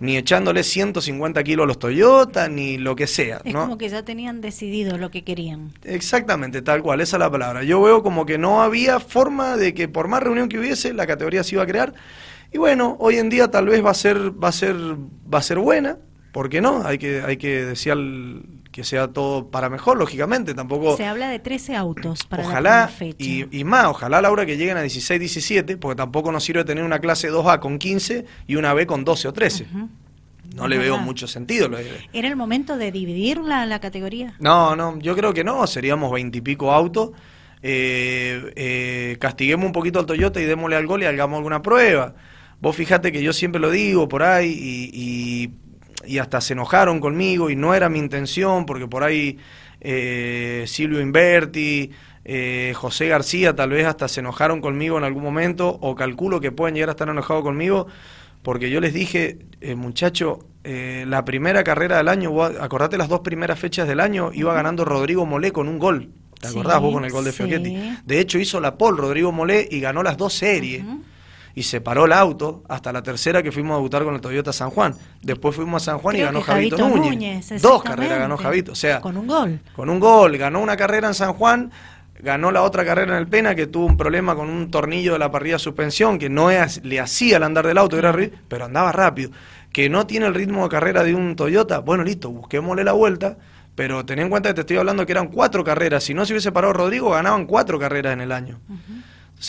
ni 0.00 0.16
echándole 0.16 0.62
150 0.62 1.42
kilos 1.44 1.64
a 1.64 1.66
los 1.66 1.78
Toyota, 1.78 2.48
ni 2.48 2.78
lo 2.78 2.96
que 2.96 3.06
sea. 3.06 3.40
Es 3.44 3.54
como 3.54 3.78
que 3.78 3.88
ya 3.88 4.04
tenían 4.04 4.40
decidido 4.40 4.98
lo 4.98 5.10
que 5.10 5.24
querían. 5.24 5.72
Exactamente, 5.82 6.62
tal 6.62 6.82
cual, 6.82 7.00
esa 7.00 7.16
es 7.16 7.20
la 7.20 7.30
palabra. 7.30 7.62
Yo 7.62 7.80
veo 7.80 8.02
como 8.02 8.26
que 8.26 8.36
no 8.36 8.62
había 8.62 9.00
forma 9.00 9.56
de 9.56 9.72
que 9.72 9.88
por 9.88 10.08
más 10.08 10.22
reunión 10.22 10.48
que 10.48 10.58
hubiese, 10.58 10.92
la 10.92 11.06
categoría 11.06 11.42
se 11.42 11.54
iba 11.54 11.62
a 11.62 11.66
crear. 11.66 11.94
Y 12.52 12.58
bueno, 12.58 12.96
hoy 13.00 13.16
en 13.16 13.30
día 13.30 13.50
tal 13.50 13.66
vez 13.66 13.84
va 13.84 13.90
a 13.90 13.94
ser, 13.94 14.18
va 14.42 14.48
a 14.48 14.52
ser, 14.52 14.76
va 14.76 15.38
a 15.38 15.42
ser 15.42 15.58
buena, 15.58 15.98
¿por 16.34 16.48
qué 16.48 16.60
no? 16.60 16.84
Hay 16.84 16.98
que, 16.98 17.22
hay 17.22 17.36
que 17.36 17.64
desear 17.64 17.96
que 18.72 18.82
sea 18.82 19.06
todo 19.06 19.50
para 19.52 19.70
mejor, 19.70 19.96
lógicamente, 19.96 20.52
tampoco... 20.52 20.96
Se 20.96 21.06
habla 21.06 21.28
de 21.28 21.38
13 21.38 21.76
autos 21.76 22.24
para 22.24 22.42
ojalá, 22.42 22.80
la 22.80 22.88
fecha. 22.88 23.24
Y, 23.24 23.46
y, 23.52 23.62
más, 23.62 23.86
ojalá, 23.86 24.20
Laura, 24.20 24.44
que 24.44 24.56
lleguen 24.56 24.76
a 24.76 24.82
16, 24.82 25.20
17, 25.20 25.76
porque 25.76 25.94
tampoco 25.94 26.32
nos 26.32 26.42
sirve 26.42 26.64
tener 26.64 26.82
una 26.82 26.98
clase 26.98 27.30
2A 27.30 27.60
con 27.60 27.78
15 27.78 28.26
y 28.48 28.56
una 28.56 28.74
B 28.74 28.84
con 28.84 29.04
12 29.04 29.28
o 29.28 29.32
13. 29.32 29.66
No 30.56 30.66
le 30.66 30.76
veo 30.76 30.98
mucho 30.98 31.28
sentido. 31.28 31.70
¿Era 32.12 32.26
el 32.26 32.34
momento 32.34 32.76
de 32.76 32.90
dividir 32.90 33.38
la, 33.38 33.78
categoría? 33.78 34.34
No, 34.40 34.74
no, 34.74 34.98
yo 34.98 35.14
creo 35.14 35.32
que 35.32 35.44
no, 35.44 35.64
seríamos 35.68 36.10
veintipico 36.12 36.72
autos. 36.72 37.10
Eh, 37.62 38.52
eh, 38.56 39.16
castiguemos 39.20 39.66
un 39.66 39.72
poquito 39.72 40.00
al 40.00 40.06
Toyota 40.06 40.40
y 40.40 40.44
démosle 40.46 40.74
al 40.74 40.86
gol 40.86 41.04
y 41.04 41.06
hagamos 41.06 41.36
alguna 41.36 41.62
prueba. 41.62 42.14
Vos 42.60 42.74
fijate 42.74 43.12
que 43.12 43.22
yo 43.22 43.32
siempre 43.32 43.60
lo 43.60 43.70
digo 43.70 44.08
por 44.08 44.24
ahí 44.24 44.50
y 44.50 45.44
y 45.44 45.50
hasta 46.18 46.40
se 46.40 46.52
enojaron 46.52 47.00
conmigo 47.00 47.50
y 47.50 47.56
no 47.56 47.74
era 47.74 47.88
mi 47.88 47.98
intención 47.98 48.66
porque 48.66 48.86
por 48.86 49.04
ahí 49.04 49.38
eh, 49.80 50.64
Silvio 50.66 51.00
Inverti, 51.00 51.90
eh, 52.24 52.72
José 52.74 53.08
García 53.08 53.54
tal 53.54 53.70
vez 53.70 53.86
hasta 53.86 54.08
se 54.08 54.20
enojaron 54.20 54.60
conmigo 54.60 54.96
en 54.96 55.04
algún 55.04 55.22
momento 55.22 55.78
o 55.80 55.94
calculo 55.94 56.40
que 56.40 56.52
pueden 56.52 56.74
llegar 56.74 56.88
a 56.90 56.92
estar 56.92 57.08
enojados 57.08 57.42
conmigo 57.42 57.86
porque 58.44 58.68
yo 58.68 58.78
les 58.80 58.92
dije, 58.92 59.38
eh, 59.62 59.74
muchacho, 59.74 60.40
eh, 60.64 61.06
la 61.08 61.24
primera 61.24 61.64
carrera 61.64 61.96
del 61.96 62.08
año, 62.08 62.42
acordate 62.42 62.98
las 62.98 63.08
dos 63.08 63.20
primeras 63.20 63.58
fechas 63.58 63.88
del 63.88 64.00
año, 64.00 64.32
iba 64.34 64.52
ganando 64.52 64.84
Rodrigo 64.84 65.24
Molé 65.24 65.50
con 65.50 65.66
un 65.66 65.78
gol. 65.78 66.10
¿Te 66.38 66.48
acordás 66.48 66.78
vos 66.78 66.92
con 66.92 67.06
el 67.06 67.10
gol 67.10 67.24
de 67.24 67.32
Fiochetti? 67.32 67.96
De 68.04 68.20
hecho 68.20 68.38
hizo 68.38 68.60
la 68.60 68.76
pole 68.76 68.98
Rodrigo 68.98 69.32
Molé 69.32 69.66
y 69.70 69.80
ganó 69.80 70.02
las 70.02 70.18
dos 70.18 70.34
series 70.34 70.84
y 71.54 71.62
se 71.62 71.80
paró 71.80 72.06
el 72.06 72.12
auto 72.12 72.64
hasta 72.68 72.92
la 72.92 73.02
tercera 73.02 73.42
que 73.42 73.52
fuimos 73.52 73.74
a 73.74 73.76
debutar 73.76 74.04
con 74.04 74.14
el 74.14 74.20
Toyota 74.20 74.52
San 74.52 74.70
Juan. 74.70 74.94
Después 75.22 75.54
fuimos 75.54 75.82
a 75.82 75.92
San 75.92 75.98
Juan 75.98 76.16
y 76.16 76.20
ganó 76.20 76.40
Javito, 76.42 76.88
Núñez. 76.88 77.62
Dos 77.62 77.82
carreras 77.82 78.18
ganó 78.18 78.36
Javito, 78.36 78.72
o 78.72 78.74
sea, 78.74 79.00
con 79.00 79.16
un 79.16 79.26
gol. 79.26 79.60
Con 79.76 79.88
un 79.88 80.00
gol, 80.00 80.36
ganó 80.36 80.60
una 80.60 80.76
carrera 80.76 81.08
en 81.08 81.14
San 81.14 81.34
Juan, 81.34 81.70
ganó 82.20 82.50
la 82.50 82.62
otra 82.62 82.84
carrera 82.84 83.12
en 83.12 83.18
el 83.18 83.28
Pena 83.28 83.54
que 83.54 83.66
tuvo 83.66 83.86
un 83.86 83.96
problema 83.96 84.34
con 84.34 84.50
un 84.50 84.70
tornillo 84.70 85.12
de 85.12 85.18
la 85.20 85.30
parrilla 85.30 85.56
de 85.56 85.60
suspensión 85.60 86.18
que 86.18 86.28
no 86.28 86.48
le 86.82 87.00
hacía 87.00 87.36
el 87.36 87.42
andar 87.44 87.66
del 87.66 87.78
auto, 87.78 87.96
era 87.96 88.14
pero 88.48 88.64
andaba 88.64 88.90
rápido. 88.90 89.30
Que 89.72 89.88
no 89.88 90.06
tiene 90.06 90.26
el 90.26 90.34
ritmo 90.34 90.64
de 90.64 90.68
carrera 90.68 91.02
de 91.02 91.14
un 91.14 91.34
Toyota, 91.34 91.80
bueno, 91.80 92.04
listo, 92.04 92.30
busquémosle 92.30 92.84
la 92.84 92.92
vuelta. 92.92 93.36
Pero 93.74 94.04
ten 94.04 94.20
en 94.20 94.30
cuenta 94.30 94.50
que 94.50 94.54
te 94.54 94.60
estoy 94.60 94.76
hablando 94.76 95.04
que 95.04 95.10
eran 95.10 95.26
cuatro 95.26 95.64
carreras. 95.64 96.04
Si 96.04 96.14
no 96.14 96.24
se 96.24 96.32
hubiese 96.32 96.52
parado 96.52 96.72
Rodrigo, 96.72 97.10
ganaban 97.10 97.44
cuatro 97.44 97.76
carreras 97.76 98.12
en 98.12 98.20
el 98.20 98.30
año 98.30 98.60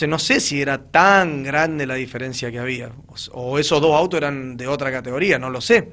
no 0.06 0.18
sé 0.18 0.40
si 0.40 0.60
era 0.60 0.90
tan 0.90 1.42
grande 1.42 1.86
la 1.86 1.94
diferencia 1.94 2.50
que 2.50 2.58
había, 2.58 2.90
o, 3.32 3.58
esos 3.58 3.80
dos 3.80 3.94
autos 3.94 4.18
eran 4.18 4.56
de 4.56 4.68
otra 4.68 4.92
categoría, 4.92 5.38
no 5.38 5.48
lo 5.48 5.60
sé. 5.60 5.92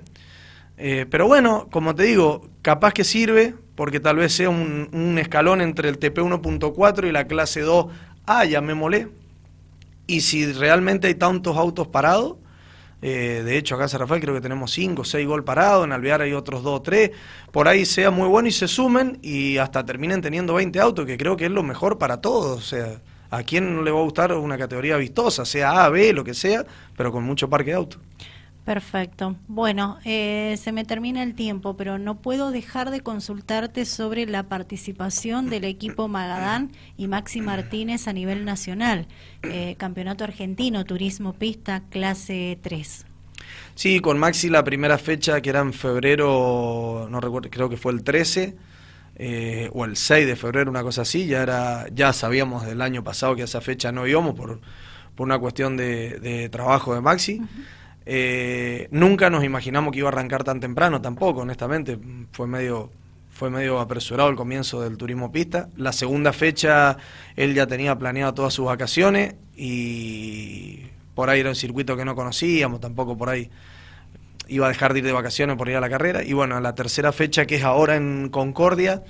Eh, 0.77 1.05
pero 1.09 1.27
bueno, 1.27 1.69
como 1.71 1.95
te 1.95 2.03
digo, 2.03 2.49
capaz 2.61 2.93
que 2.93 3.03
sirve, 3.03 3.55
porque 3.75 3.99
tal 3.99 4.17
vez 4.17 4.33
sea 4.33 4.49
un, 4.49 5.17
escalón 5.19 5.61
entre 5.61 5.87
el 5.87 5.99
TP 5.99 6.21
1.4 6.21 7.07
y 7.07 7.11
la 7.11 7.27
clase 7.27 7.61
2 7.61 7.87
Ah, 8.25 8.45
ya 8.45 8.61
me 8.61 8.73
molé. 8.73 9.09
Y 10.07 10.21
si 10.21 10.51
realmente 10.51 11.07
hay 11.07 11.15
tantos 11.15 11.57
autos 11.57 11.87
parados, 11.87 12.37
eh, 13.01 13.41
de 13.45 13.57
hecho 13.57 13.75
acá 13.75 13.85
en 13.85 13.89
San 13.89 13.99
Rafael 14.01 14.21
creo 14.21 14.33
que 14.33 14.41
tenemos 14.41 14.71
5 14.71 15.01
o 15.01 15.05
6 15.05 15.27
gol 15.27 15.43
parados, 15.43 15.85
en 15.85 15.91
Alvear 15.91 16.21
hay 16.21 16.33
otros 16.33 16.63
2 16.63 16.79
o 16.79 16.81
3, 16.81 17.11
por 17.51 17.67
ahí 17.67 17.85
sea 17.85 18.11
muy 18.11 18.27
bueno 18.27 18.47
y 18.47 18.51
se 18.51 18.67
sumen 18.67 19.19
y 19.21 19.57
hasta 19.57 19.85
terminen 19.85 20.21
teniendo 20.21 20.53
20 20.53 20.79
autos, 20.79 21.05
que 21.05 21.17
creo 21.17 21.35
que 21.37 21.45
es 21.45 21.51
lo 21.51 21.63
mejor 21.63 21.97
para 21.97 22.21
todos. 22.21 22.57
O 22.57 22.61
sea, 22.61 23.01
¿A 23.33 23.41
quién 23.41 23.75
no 23.75 23.81
le 23.81 23.89
va 23.89 23.99
a 23.99 24.03
gustar 24.03 24.31
una 24.33 24.59
categoría 24.59 24.95
vistosa, 24.97 25.43
sea 25.43 25.83
A, 25.83 25.89
B, 25.89 26.13
lo 26.13 26.23
que 26.23 26.35
sea, 26.35 26.67
pero 26.95 27.11
con 27.11 27.23
mucho 27.23 27.49
parque 27.49 27.71
de 27.71 27.77
auto? 27.77 27.97
Perfecto. 28.63 29.35
Bueno, 29.47 29.97
eh, 30.05 30.55
se 30.61 30.71
me 30.71 30.85
termina 30.85 31.23
el 31.23 31.33
tiempo, 31.33 31.75
pero 31.75 31.97
no 31.97 32.21
puedo 32.21 32.51
dejar 32.51 32.91
de 32.91 33.01
consultarte 33.01 33.85
sobre 33.85 34.27
la 34.27 34.43
participación 34.43 35.49
del 35.49 35.63
equipo 35.63 36.07
Magadán 36.07 36.73
y 36.95 37.07
Maxi 37.07 37.41
Martínez 37.41 38.07
a 38.07 38.13
nivel 38.13 38.45
nacional. 38.45 39.07
Eh, 39.41 39.73
campeonato 39.79 40.23
argentino, 40.23 40.85
turismo 40.85 41.33
pista, 41.33 41.81
clase 41.89 42.59
3. 42.61 43.07
Sí, 43.73 43.99
con 43.99 44.19
Maxi 44.19 44.49
la 44.49 44.63
primera 44.63 44.99
fecha 44.99 45.41
que 45.41 45.49
era 45.49 45.61
en 45.61 45.73
febrero, 45.73 47.07
no 47.09 47.19
recuerdo, 47.19 47.49
creo 47.49 47.67
que 47.67 47.77
fue 47.77 47.93
el 47.93 48.03
13 48.03 48.55
eh, 49.15 49.69
o 49.73 49.85
el 49.85 49.95
6 49.95 50.25
de 50.25 50.35
febrero, 50.35 50.71
una 50.71 50.81
cosa 50.81 51.03
así, 51.03 51.27
ya 51.27 51.43
era 51.43 51.85
ya 51.93 52.13
sabíamos 52.13 52.65
del 52.65 52.81
año 52.81 53.03
pasado 53.03 53.35
que 53.35 53.43
a 53.43 53.45
esa 53.45 53.61
fecha 53.61 53.91
no 53.91 54.07
íbamos 54.07 54.33
por, 54.33 54.59
por 55.15 55.25
una 55.25 55.37
cuestión 55.39 55.77
de, 55.77 56.49
trabajo 56.51 56.93
de 56.95 57.01
Maxi. 57.01 57.41
Eh, 58.05 58.87
nunca 58.91 59.29
nos 59.29 59.43
imaginamos 59.43 59.93
que 59.93 59.99
iba 59.99 60.09
a 60.09 60.11
arrancar 60.11 60.43
tan 60.43 60.59
temprano, 60.59 61.01
tampoco, 61.01 61.41
honestamente. 61.41 61.99
Fue 62.31 62.47
medio, 62.47 62.89
fue 63.29 63.49
medio 63.49 63.79
apresurado 63.79 64.29
el 64.29 64.35
comienzo 64.35 64.81
del 64.81 64.97
turismo 64.97 65.31
pista. 65.31 65.69
La 65.77 65.93
segunda 65.93 66.33
fecha, 66.33 66.97
él 67.35 67.53
ya 67.53 67.67
tenía 67.67 67.97
planeado 67.97 68.33
todas 68.33 68.53
sus 68.53 68.65
vacaciones 68.65 69.35
y 69.55 70.81
por 71.13 71.29
ahí 71.29 71.41
era 71.41 71.49
un 71.49 71.55
circuito 71.55 71.95
que 71.95 72.05
no 72.05 72.15
conocíamos, 72.15 72.79
tampoco 72.79 73.15
por 73.15 73.29
ahí 73.29 73.49
iba 74.47 74.65
a 74.65 74.69
dejar 74.69 74.93
de 74.93 74.99
ir 74.99 75.05
de 75.05 75.11
vacaciones 75.11 75.57
por 75.57 75.69
ir 75.69 75.75
a 75.75 75.81
la 75.81 75.89
carrera. 75.89 76.23
Y 76.23 76.33
bueno, 76.33 76.59
la 76.59 76.75
tercera 76.75 77.11
fecha, 77.11 77.45
que 77.45 77.55
es 77.55 77.63
ahora 77.63 77.95
en 77.95 78.29
Concordia, 78.29 79.03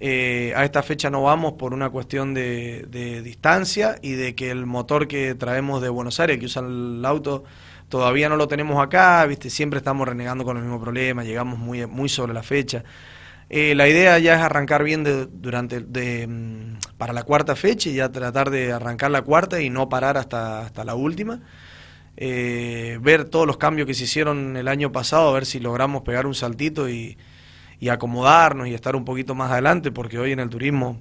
eh, 0.00 0.52
a 0.56 0.64
esta 0.64 0.82
fecha 0.82 1.10
no 1.10 1.22
vamos 1.22 1.52
por 1.52 1.72
una 1.72 1.90
cuestión 1.90 2.34
de, 2.34 2.86
de 2.88 3.22
distancia 3.22 3.96
y 4.02 4.12
de 4.12 4.34
que 4.34 4.50
el 4.50 4.66
motor 4.66 5.06
que 5.06 5.34
traemos 5.34 5.80
de 5.80 5.88
Buenos 5.88 6.18
Aires, 6.20 6.38
que 6.38 6.46
usa 6.46 6.62
el 6.62 7.04
auto, 7.04 7.44
todavía 7.88 8.28
no 8.28 8.36
lo 8.36 8.48
tenemos 8.48 8.82
acá, 8.82 9.24
viste, 9.26 9.50
siempre 9.50 9.78
estamos 9.78 10.08
renegando 10.08 10.44
con 10.44 10.56
el 10.56 10.62
mismo 10.62 10.80
problema, 10.80 11.24
llegamos 11.24 11.58
muy, 11.58 11.86
muy 11.86 12.08
sobre 12.08 12.32
la 12.32 12.42
fecha. 12.42 12.82
Eh, 13.54 13.74
la 13.74 13.86
idea 13.86 14.18
ya 14.18 14.36
es 14.36 14.40
arrancar 14.40 14.82
bien 14.82 15.04
de, 15.04 15.26
durante 15.26 15.80
de, 15.80 16.26
mm, 16.26 16.96
para 16.96 17.12
la 17.12 17.22
cuarta 17.22 17.54
fecha 17.54 17.90
y 17.90 17.94
ya 17.94 18.10
tratar 18.10 18.48
de 18.48 18.72
arrancar 18.72 19.10
la 19.10 19.20
cuarta 19.20 19.60
y 19.60 19.68
no 19.68 19.90
parar 19.90 20.16
hasta, 20.16 20.62
hasta 20.62 20.84
la 20.84 20.94
última. 20.94 21.40
Eh, 22.16 22.98
ver 23.00 23.24
todos 23.24 23.46
los 23.46 23.56
cambios 23.56 23.86
que 23.86 23.94
se 23.94 24.04
hicieron 24.04 24.56
el 24.56 24.68
año 24.68 24.92
pasado, 24.92 25.30
a 25.30 25.32
ver 25.32 25.46
si 25.46 25.60
logramos 25.60 26.02
pegar 26.02 26.26
un 26.26 26.34
saltito 26.34 26.88
y, 26.88 27.16
acomodarnos 27.90 28.68
y 28.68 28.74
estar 28.74 28.94
un 28.94 29.04
poquito 29.04 29.34
más 29.34 29.50
adelante, 29.50 29.90
porque 29.90 30.18
hoy 30.18 30.30
en 30.30 30.38
el 30.38 30.48
turismo 30.48 31.00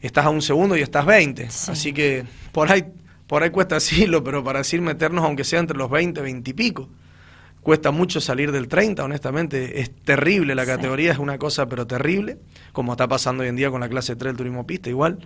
estás 0.00 0.24
a 0.24 0.30
un 0.30 0.40
segundo 0.40 0.76
y 0.76 0.80
estás 0.80 1.04
20. 1.04 1.44
Así 1.44 1.92
que 1.92 2.24
por 2.52 2.72
ahí 2.72 2.84
por 3.28 3.42
ahí 3.42 3.50
cuesta 3.50 3.76
decirlo, 3.76 4.24
pero 4.24 4.42
para 4.42 4.60
decir 4.60 4.80
meternos, 4.80 5.24
aunque 5.24 5.44
sea 5.44 5.60
entre 5.60 5.76
los 5.76 5.90
20, 5.90 6.20
20 6.20 6.50
y 6.50 6.54
pico. 6.54 6.88
Cuesta 7.62 7.90
mucho 7.90 8.20
salir 8.22 8.50
del 8.50 8.68
30, 8.68 9.04
honestamente. 9.04 9.82
Es 9.82 9.94
terrible, 9.94 10.54
la 10.54 10.64
categoría 10.64 11.12
es 11.12 11.18
una 11.18 11.36
cosa, 11.36 11.68
pero 11.68 11.86
terrible, 11.86 12.38
como 12.72 12.92
está 12.92 13.06
pasando 13.06 13.42
hoy 13.42 13.50
en 13.50 13.56
día 13.56 13.70
con 13.70 13.80
la 13.80 13.88
clase 13.88 14.16
3 14.16 14.30
del 14.30 14.36
turismo 14.38 14.66
pista, 14.66 14.88
igual. 14.88 15.18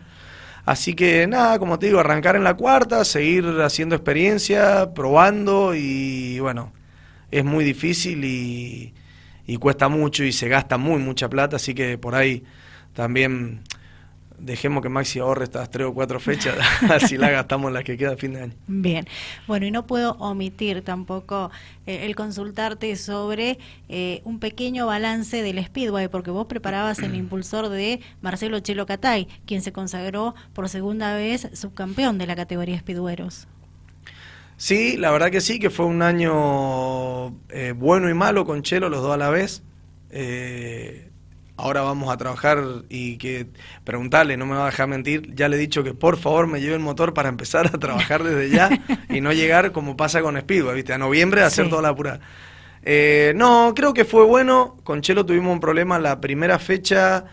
Así 0.64 0.94
que 0.94 1.26
nada, 1.26 1.58
como 1.58 1.78
te 1.78 1.86
digo, 1.86 1.98
arrancar 1.98 2.36
en 2.36 2.44
la 2.44 2.54
cuarta, 2.54 3.04
seguir 3.04 3.44
haciendo 3.62 3.96
experiencia, 3.96 4.94
probando 4.94 5.74
y 5.74 6.38
bueno, 6.38 6.72
es 7.30 7.44
muy 7.44 7.64
difícil 7.64 8.24
y, 8.24 8.94
y 9.46 9.56
cuesta 9.56 9.88
mucho 9.88 10.22
y 10.22 10.32
se 10.32 10.48
gasta 10.48 10.78
muy 10.78 11.00
mucha 11.00 11.28
plata, 11.28 11.56
así 11.56 11.74
que 11.74 11.98
por 11.98 12.14
ahí 12.14 12.44
también 12.94 13.62
dejemos 14.42 14.82
que 14.82 14.88
Maxi 14.88 15.20
ahorre 15.20 15.44
estas 15.44 15.70
tres 15.70 15.86
o 15.86 15.94
cuatro 15.94 16.20
fechas, 16.20 16.56
así 16.90 17.16
la 17.16 17.30
gastamos 17.30 17.72
las 17.72 17.84
que 17.84 17.96
queda 17.96 18.12
a 18.12 18.16
fin 18.16 18.34
de 18.34 18.42
año. 18.42 18.52
Bien, 18.66 19.06
bueno, 19.46 19.66
y 19.66 19.70
no 19.70 19.86
puedo 19.86 20.12
omitir 20.12 20.82
tampoco 20.82 21.50
eh, 21.86 22.04
el 22.04 22.14
consultarte 22.16 22.94
sobre 22.96 23.58
eh, 23.88 24.20
un 24.24 24.38
pequeño 24.38 24.86
balance 24.86 25.42
del 25.42 25.64
Speedway, 25.64 26.08
porque 26.08 26.30
vos 26.30 26.46
preparabas 26.46 26.98
el 26.98 27.14
impulsor 27.16 27.68
de 27.68 28.00
Marcelo 28.20 28.60
Chelo 28.60 28.84
Catay, 28.86 29.28
quien 29.46 29.62
se 29.62 29.72
consagró 29.72 30.34
por 30.52 30.68
segunda 30.68 31.14
vez 31.14 31.48
subcampeón 31.52 32.18
de 32.18 32.26
la 32.26 32.36
categoría 32.36 32.78
Speedweros. 32.78 33.46
Sí, 34.56 34.96
la 34.96 35.10
verdad 35.10 35.30
que 35.30 35.40
sí, 35.40 35.58
que 35.58 35.70
fue 35.70 35.86
un 35.86 36.02
año 36.02 37.36
eh, 37.48 37.72
bueno 37.76 38.08
y 38.08 38.14
malo 38.14 38.44
con 38.44 38.62
Chelo, 38.62 38.88
los 38.88 39.02
dos 39.02 39.12
a 39.12 39.16
la 39.16 39.30
vez. 39.30 39.62
Eh, 40.10 41.11
ahora 41.56 41.82
vamos 41.82 42.12
a 42.12 42.16
trabajar 42.16 42.62
y 42.88 43.18
que 43.18 43.46
preguntarle, 43.84 44.36
no 44.36 44.46
me 44.46 44.56
va 44.56 44.62
a 44.62 44.66
dejar 44.66 44.88
mentir, 44.88 45.34
ya 45.34 45.48
le 45.48 45.56
he 45.56 45.58
dicho 45.58 45.84
que 45.84 45.94
por 45.94 46.16
favor 46.16 46.46
me 46.46 46.60
lleve 46.60 46.74
el 46.74 46.80
motor 46.80 47.14
para 47.14 47.28
empezar 47.28 47.66
a 47.66 47.78
trabajar 47.78 48.22
desde 48.22 48.50
ya 48.50 48.70
y 49.08 49.20
no 49.20 49.32
llegar 49.32 49.72
como 49.72 49.96
pasa 49.96 50.22
con 50.22 50.38
Speedway, 50.38 50.76
¿viste? 50.76 50.92
A 50.92 50.98
noviembre 50.98 51.42
a 51.42 51.46
hacer 51.46 51.68
toda 51.68 51.82
la 51.82 51.94
pura. 51.94 52.20
Eh, 52.84 53.32
no, 53.36 53.72
creo 53.76 53.94
que 53.94 54.04
fue 54.04 54.24
bueno. 54.24 54.76
Con 54.82 55.02
Chelo 55.02 55.24
tuvimos 55.24 55.52
un 55.52 55.60
problema 55.60 55.98
la 55.98 56.20
primera 56.20 56.58
fecha, 56.58 57.24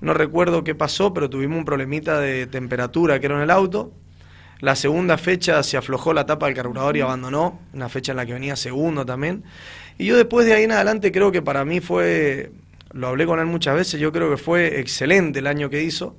no 0.00 0.14
recuerdo 0.14 0.64
qué 0.64 0.74
pasó, 0.74 1.14
pero 1.14 1.30
tuvimos 1.30 1.58
un 1.58 1.64
problemita 1.64 2.20
de 2.20 2.46
temperatura 2.46 3.18
que 3.18 3.26
era 3.26 3.36
en 3.36 3.42
el 3.42 3.50
auto. 3.50 3.92
La 4.60 4.76
segunda 4.76 5.16
fecha 5.16 5.62
se 5.62 5.78
aflojó 5.78 6.12
la 6.12 6.26
tapa 6.26 6.46
del 6.46 6.54
carburador 6.54 6.96
y 6.98 7.00
abandonó, 7.00 7.60
una 7.72 7.88
fecha 7.88 8.12
en 8.12 8.16
la 8.16 8.26
que 8.26 8.34
venía 8.34 8.56
segundo 8.56 9.06
también. 9.06 9.42
Y 9.96 10.04
yo 10.04 10.16
después 10.16 10.44
de 10.46 10.52
ahí 10.52 10.64
en 10.64 10.72
adelante 10.72 11.12
creo 11.12 11.32
que 11.32 11.40
para 11.40 11.64
mí 11.64 11.80
fue 11.80 12.52
lo 12.92 13.08
hablé 13.08 13.26
con 13.26 13.38
él 13.40 13.46
muchas 13.46 13.74
veces, 13.74 14.00
yo 14.00 14.12
creo 14.12 14.30
que 14.30 14.36
fue 14.36 14.80
excelente 14.80 15.38
el 15.38 15.46
año 15.46 15.70
que 15.70 15.82
hizo, 15.82 16.16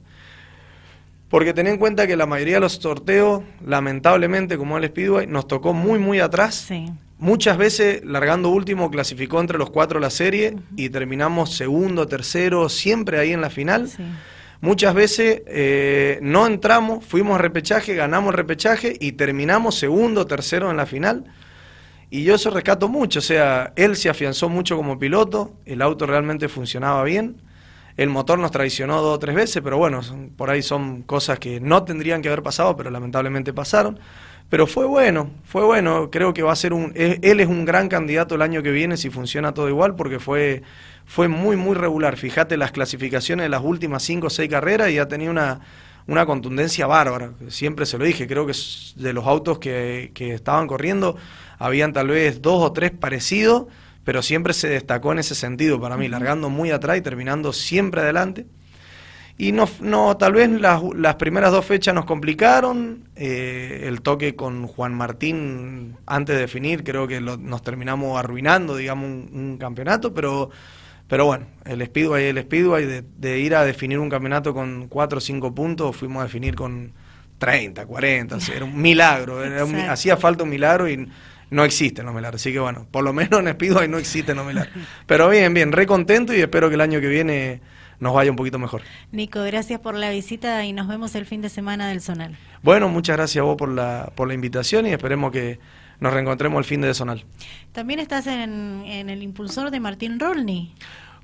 porque 1.29 1.53
ten 1.53 1.67
en 1.67 1.77
cuenta 1.77 2.07
que 2.07 2.15
la 2.15 2.25
mayoría 2.25 2.55
de 2.55 2.61
los 2.61 2.73
sorteos, 2.73 3.41
lamentablemente, 3.65 4.57
como 4.57 4.77
el 4.77 4.85
Speedway, 4.85 5.27
nos 5.27 5.47
tocó 5.47 5.73
muy, 5.73 5.97
muy 5.97 6.19
atrás. 6.19 6.67
Muchas 7.17 7.57
veces, 7.57 8.03
largando 8.03 8.49
último, 8.49 8.91
clasificó 8.91 9.39
entre 9.39 9.57
los 9.57 9.69
cuatro 9.69 9.99
la 9.99 10.09
serie 10.09 10.57
y 10.75 10.89
terminamos 10.89 11.55
segundo, 11.55 12.07
tercero, 12.07 12.67
siempre 12.67 13.19
ahí 13.19 13.31
en 13.31 13.41
la 13.41 13.49
final. 13.49 13.89
Muchas 14.59 14.93
veces 14.93 15.41
eh, 15.47 16.19
no 16.21 16.45
entramos, 16.45 17.05
fuimos 17.05 17.35
a 17.35 17.37
repechaje, 17.37 17.95
ganamos 17.95 18.31
el 18.31 18.37
repechaje 18.37 18.97
y 18.99 19.13
terminamos 19.13 19.75
segundo, 19.75 20.27
tercero 20.27 20.69
en 20.69 20.77
la 20.77 20.85
final. 20.85 21.25
Y 22.13 22.25
yo 22.25 22.35
eso 22.35 22.49
rescato 22.49 22.89
mucho, 22.89 23.19
o 23.19 23.21
sea, 23.21 23.71
él 23.77 23.95
se 23.95 24.09
afianzó 24.09 24.49
mucho 24.49 24.75
como 24.75 24.99
piloto, 24.99 25.53
el 25.65 25.81
auto 25.81 26.05
realmente 26.05 26.49
funcionaba 26.49 27.01
bien, 27.05 27.41
el 27.95 28.09
motor 28.09 28.37
nos 28.37 28.51
traicionó 28.51 29.01
dos 29.01 29.15
o 29.15 29.19
tres 29.19 29.33
veces, 29.33 29.61
pero 29.63 29.77
bueno, 29.77 30.01
por 30.35 30.49
ahí 30.49 30.61
son 30.61 31.03
cosas 31.03 31.39
que 31.39 31.61
no 31.61 31.83
tendrían 31.83 32.21
que 32.21 32.27
haber 32.27 32.43
pasado, 32.43 32.75
pero 32.75 32.89
lamentablemente 32.89 33.53
pasaron. 33.53 33.97
Pero 34.49 34.67
fue 34.67 34.85
bueno, 34.85 35.31
fue 35.45 35.63
bueno, 35.63 36.11
creo 36.11 36.33
que 36.33 36.43
va 36.43 36.51
a 36.51 36.55
ser 36.57 36.73
un... 36.73 36.91
Él 36.95 37.39
es 37.39 37.47
un 37.47 37.63
gran 37.63 37.87
candidato 37.87 38.35
el 38.35 38.41
año 38.41 38.61
que 38.61 38.71
viene 38.71 38.97
si 38.97 39.09
funciona 39.09 39.53
todo 39.53 39.69
igual, 39.69 39.95
porque 39.95 40.19
fue, 40.19 40.63
fue 41.05 41.29
muy, 41.29 41.55
muy 41.55 41.75
regular. 41.75 42.17
Fíjate 42.17 42.57
las 42.57 42.73
clasificaciones 42.73 43.45
de 43.45 43.49
las 43.49 43.63
últimas 43.63 44.03
cinco 44.03 44.27
o 44.27 44.29
seis 44.29 44.49
carreras 44.49 44.89
y 44.89 44.99
ha 44.99 45.07
tenido 45.07 45.31
una, 45.31 45.61
una 46.07 46.25
contundencia 46.25 46.87
bárbara. 46.87 47.31
Siempre 47.47 47.85
se 47.85 47.97
lo 47.97 48.03
dije, 48.03 48.27
creo 48.27 48.45
que 48.45 48.53
de 48.97 49.13
los 49.13 49.25
autos 49.25 49.59
que, 49.59 50.11
que 50.13 50.33
estaban 50.33 50.67
corriendo 50.67 51.15
habían 51.61 51.93
tal 51.93 52.07
vez 52.07 52.41
dos 52.41 52.63
o 52.63 52.73
tres 52.73 52.89
parecidos, 52.91 53.67
pero 54.03 54.23
siempre 54.23 54.53
se 54.53 54.67
destacó 54.67 55.11
en 55.11 55.19
ese 55.19 55.35
sentido 55.35 55.79
para 55.79 55.95
mí, 55.95 56.07
largando 56.07 56.49
muy 56.49 56.71
atrás 56.71 56.97
y 56.97 57.01
terminando 57.01 57.53
siempre 57.53 58.01
adelante. 58.01 58.47
Y 59.37 59.51
no, 59.51 59.69
no 59.79 60.17
tal 60.17 60.33
vez 60.33 60.49
las, 60.49 60.81
las 60.95 61.15
primeras 61.15 61.51
dos 61.51 61.63
fechas 61.65 61.93
nos 61.93 62.05
complicaron, 62.05 63.09
eh, 63.15 63.83
el 63.85 64.01
toque 64.01 64.35
con 64.35 64.65
Juan 64.65 64.95
Martín 64.95 65.97
antes 66.07 66.35
de 66.35 66.41
definir, 66.41 66.83
creo 66.83 67.07
que 67.07 67.21
nos 67.21 67.61
terminamos 67.61 68.19
arruinando, 68.19 68.75
digamos, 68.75 69.05
un, 69.05 69.57
campeonato, 69.59 70.13
pero, 70.15 70.49
pero 71.07 71.25
bueno, 71.25 71.45
el 71.65 71.85
Speedway, 71.85 72.25
el 72.25 72.41
Speedway, 72.41 72.85
de, 72.85 73.03
de 73.17 73.39
ir 73.39 73.55
a 73.55 73.63
definir 73.63 73.99
un 73.99 74.09
campeonato 74.09 74.53
con 74.53 74.87
cuatro 74.87 75.19
o 75.19 75.21
cinco 75.21 75.53
puntos, 75.53 75.95
fuimos 75.95 76.21
a 76.21 76.23
definir 76.23 76.55
con 76.55 76.91
30, 77.37 77.85
40, 77.85 78.37
era 78.55 78.65
un 78.65 78.79
milagro, 78.79 79.39
hacía 79.89 80.17
falta 80.17 80.43
un 80.43 80.49
milagro 80.49 80.87
y 80.87 81.07
no 81.51 81.63
existen 81.63 82.05
los 82.05 82.15
Melar. 82.15 82.35
Así 82.35 82.51
que 82.51 82.59
bueno, 82.59 82.87
por 82.89 83.03
lo 83.03 83.13
menos 83.13 83.39
en 83.45 83.53
Speedway 83.53 83.87
no 83.87 83.99
existen 83.99 84.37
los 84.37 84.45
Melar. 84.45 84.69
Pero 85.05 85.29
bien, 85.29 85.53
bien, 85.53 85.71
re 85.71 85.85
contento 85.85 86.33
y 86.33 86.41
espero 86.41 86.69
que 86.69 86.75
el 86.75 86.81
año 86.81 86.99
que 86.99 87.07
viene 87.07 87.61
nos 87.99 88.15
vaya 88.15 88.31
un 88.31 88.37
poquito 88.37 88.57
mejor. 88.57 88.81
Nico, 89.11 89.43
gracias 89.43 89.79
por 89.79 89.93
la 89.93 90.09
visita 90.09 90.65
y 90.65 90.73
nos 90.73 90.87
vemos 90.87 91.13
el 91.13 91.27
fin 91.27 91.41
de 91.41 91.49
semana 91.49 91.87
del 91.89 92.01
Zonal. 92.01 92.35
Bueno, 92.63 92.89
muchas 92.89 93.15
gracias 93.15 93.43
a 93.43 93.45
vos 93.45 93.57
por 93.57 93.69
la, 93.69 94.11
por 94.15 94.27
la 94.27 94.33
invitación 94.33 94.87
y 94.87 94.89
esperemos 94.89 95.31
que 95.31 95.59
nos 95.99 96.11
reencontremos 96.13 96.57
el 96.57 96.65
fin 96.65 96.81
de 96.81 96.93
Zonal. 96.95 97.23
También 97.73 97.99
estás 97.99 98.25
en, 98.25 98.83
el 98.87 99.21
impulsor 99.21 99.69
de 99.69 99.79
Martín 99.79 100.19
Rolni. 100.19 100.73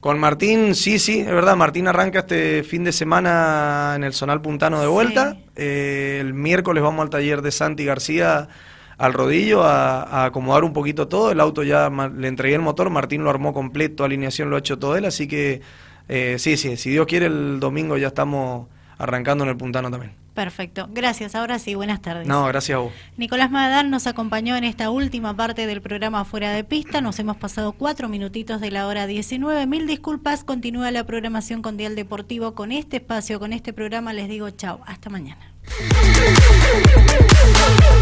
Con 0.01 0.19
Martín, 0.19 0.75
sí, 0.75 0.99
sí, 0.99 1.21
es 1.21 1.25
verdad. 1.25 1.55
Martín 1.55 1.87
arranca 1.87 2.19
este 2.19 2.63
fin 2.63 2.83
de 2.83 2.91
semana 2.91 3.93
en 3.95 4.03
el 4.03 4.13
Zonal 4.13 4.41
Puntano 4.41 4.79
de 4.79 4.87
vuelta. 4.87 5.37
Eh, 5.55 6.19
el 6.21 6.35
miércoles 6.35 6.83
vamos 6.83 7.01
al 7.01 7.09
taller 7.09 7.41
de 7.41 7.51
Santi 7.51 7.85
García 7.85 8.49
al 8.97 9.13
rodillo 9.13 9.63
a, 9.63 10.25
acomodar 10.25 10.63
un 10.63 10.73
poquito 10.73 11.07
todo. 11.07 11.31
El 11.31 11.39
auto 11.39 11.63
ya 11.63 11.89
le 11.89 12.27
entregué 12.27 12.55
el 12.55 12.61
motor, 12.61 12.89
Martín 12.89 13.23
lo 13.23 13.29
armó 13.29 13.53
completo, 13.53 14.03
alineación 14.03 14.49
lo 14.49 14.55
ha 14.55 14.59
hecho 14.59 14.79
todo 14.79 14.95
él, 14.95 15.05
así 15.05 15.27
que 15.27 15.61
eh, 16.09 16.37
sí, 16.39 16.57
sí, 16.57 16.77
si 16.77 16.89
Dios 16.89 17.05
quiere 17.05 17.25
el 17.27 17.59
domingo 17.59 17.97
ya 17.97 18.07
estamos 18.07 18.67
arrancando 18.97 19.43
en 19.43 19.51
el 19.51 19.57
Puntano 19.57 19.91
también. 19.91 20.13
Perfecto, 20.33 20.87
gracias. 20.91 21.33
Ahora 21.33 21.57
sí, 21.57 21.73
buenas 21.73 21.99
tardes. 21.99 22.27
No, 22.27 22.45
gracias 22.45 22.75
a 22.75 22.79
vos. 22.81 22.93
Nicolás 23.17 23.49
Madán 23.49 23.89
nos 23.89 24.05
acompañó 24.05 24.55
en 24.55 24.65
esta 24.65 24.91
última 24.91 25.35
parte 25.35 25.65
del 25.65 25.81
programa 25.81 26.25
Fuera 26.25 26.51
de 26.51 26.63
Pista. 26.63 27.01
Nos 27.01 27.17
hemos 27.17 27.37
pasado 27.37 27.71
cuatro 27.71 28.07
minutitos 28.07 28.61
de 28.61 28.69
la 28.69 28.85
hora 28.85 29.07
19. 29.07 29.65
Mil 29.65 29.87
disculpas. 29.87 30.43
Continúa 30.43 30.91
la 30.91 31.05
programación 31.05 31.63
con 31.63 31.75
Dial 31.75 31.95
Deportivo. 31.95 32.53
Con 32.53 32.71
este 32.71 32.97
espacio, 32.97 33.39
con 33.39 33.51
este 33.51 33.73
programa, 33.73 34.13
les 34.13 34.29
digo 34.29 34.51
chao. 34.51 34.79
Hasta 34.85 35.09
mañana. 35.09 35.41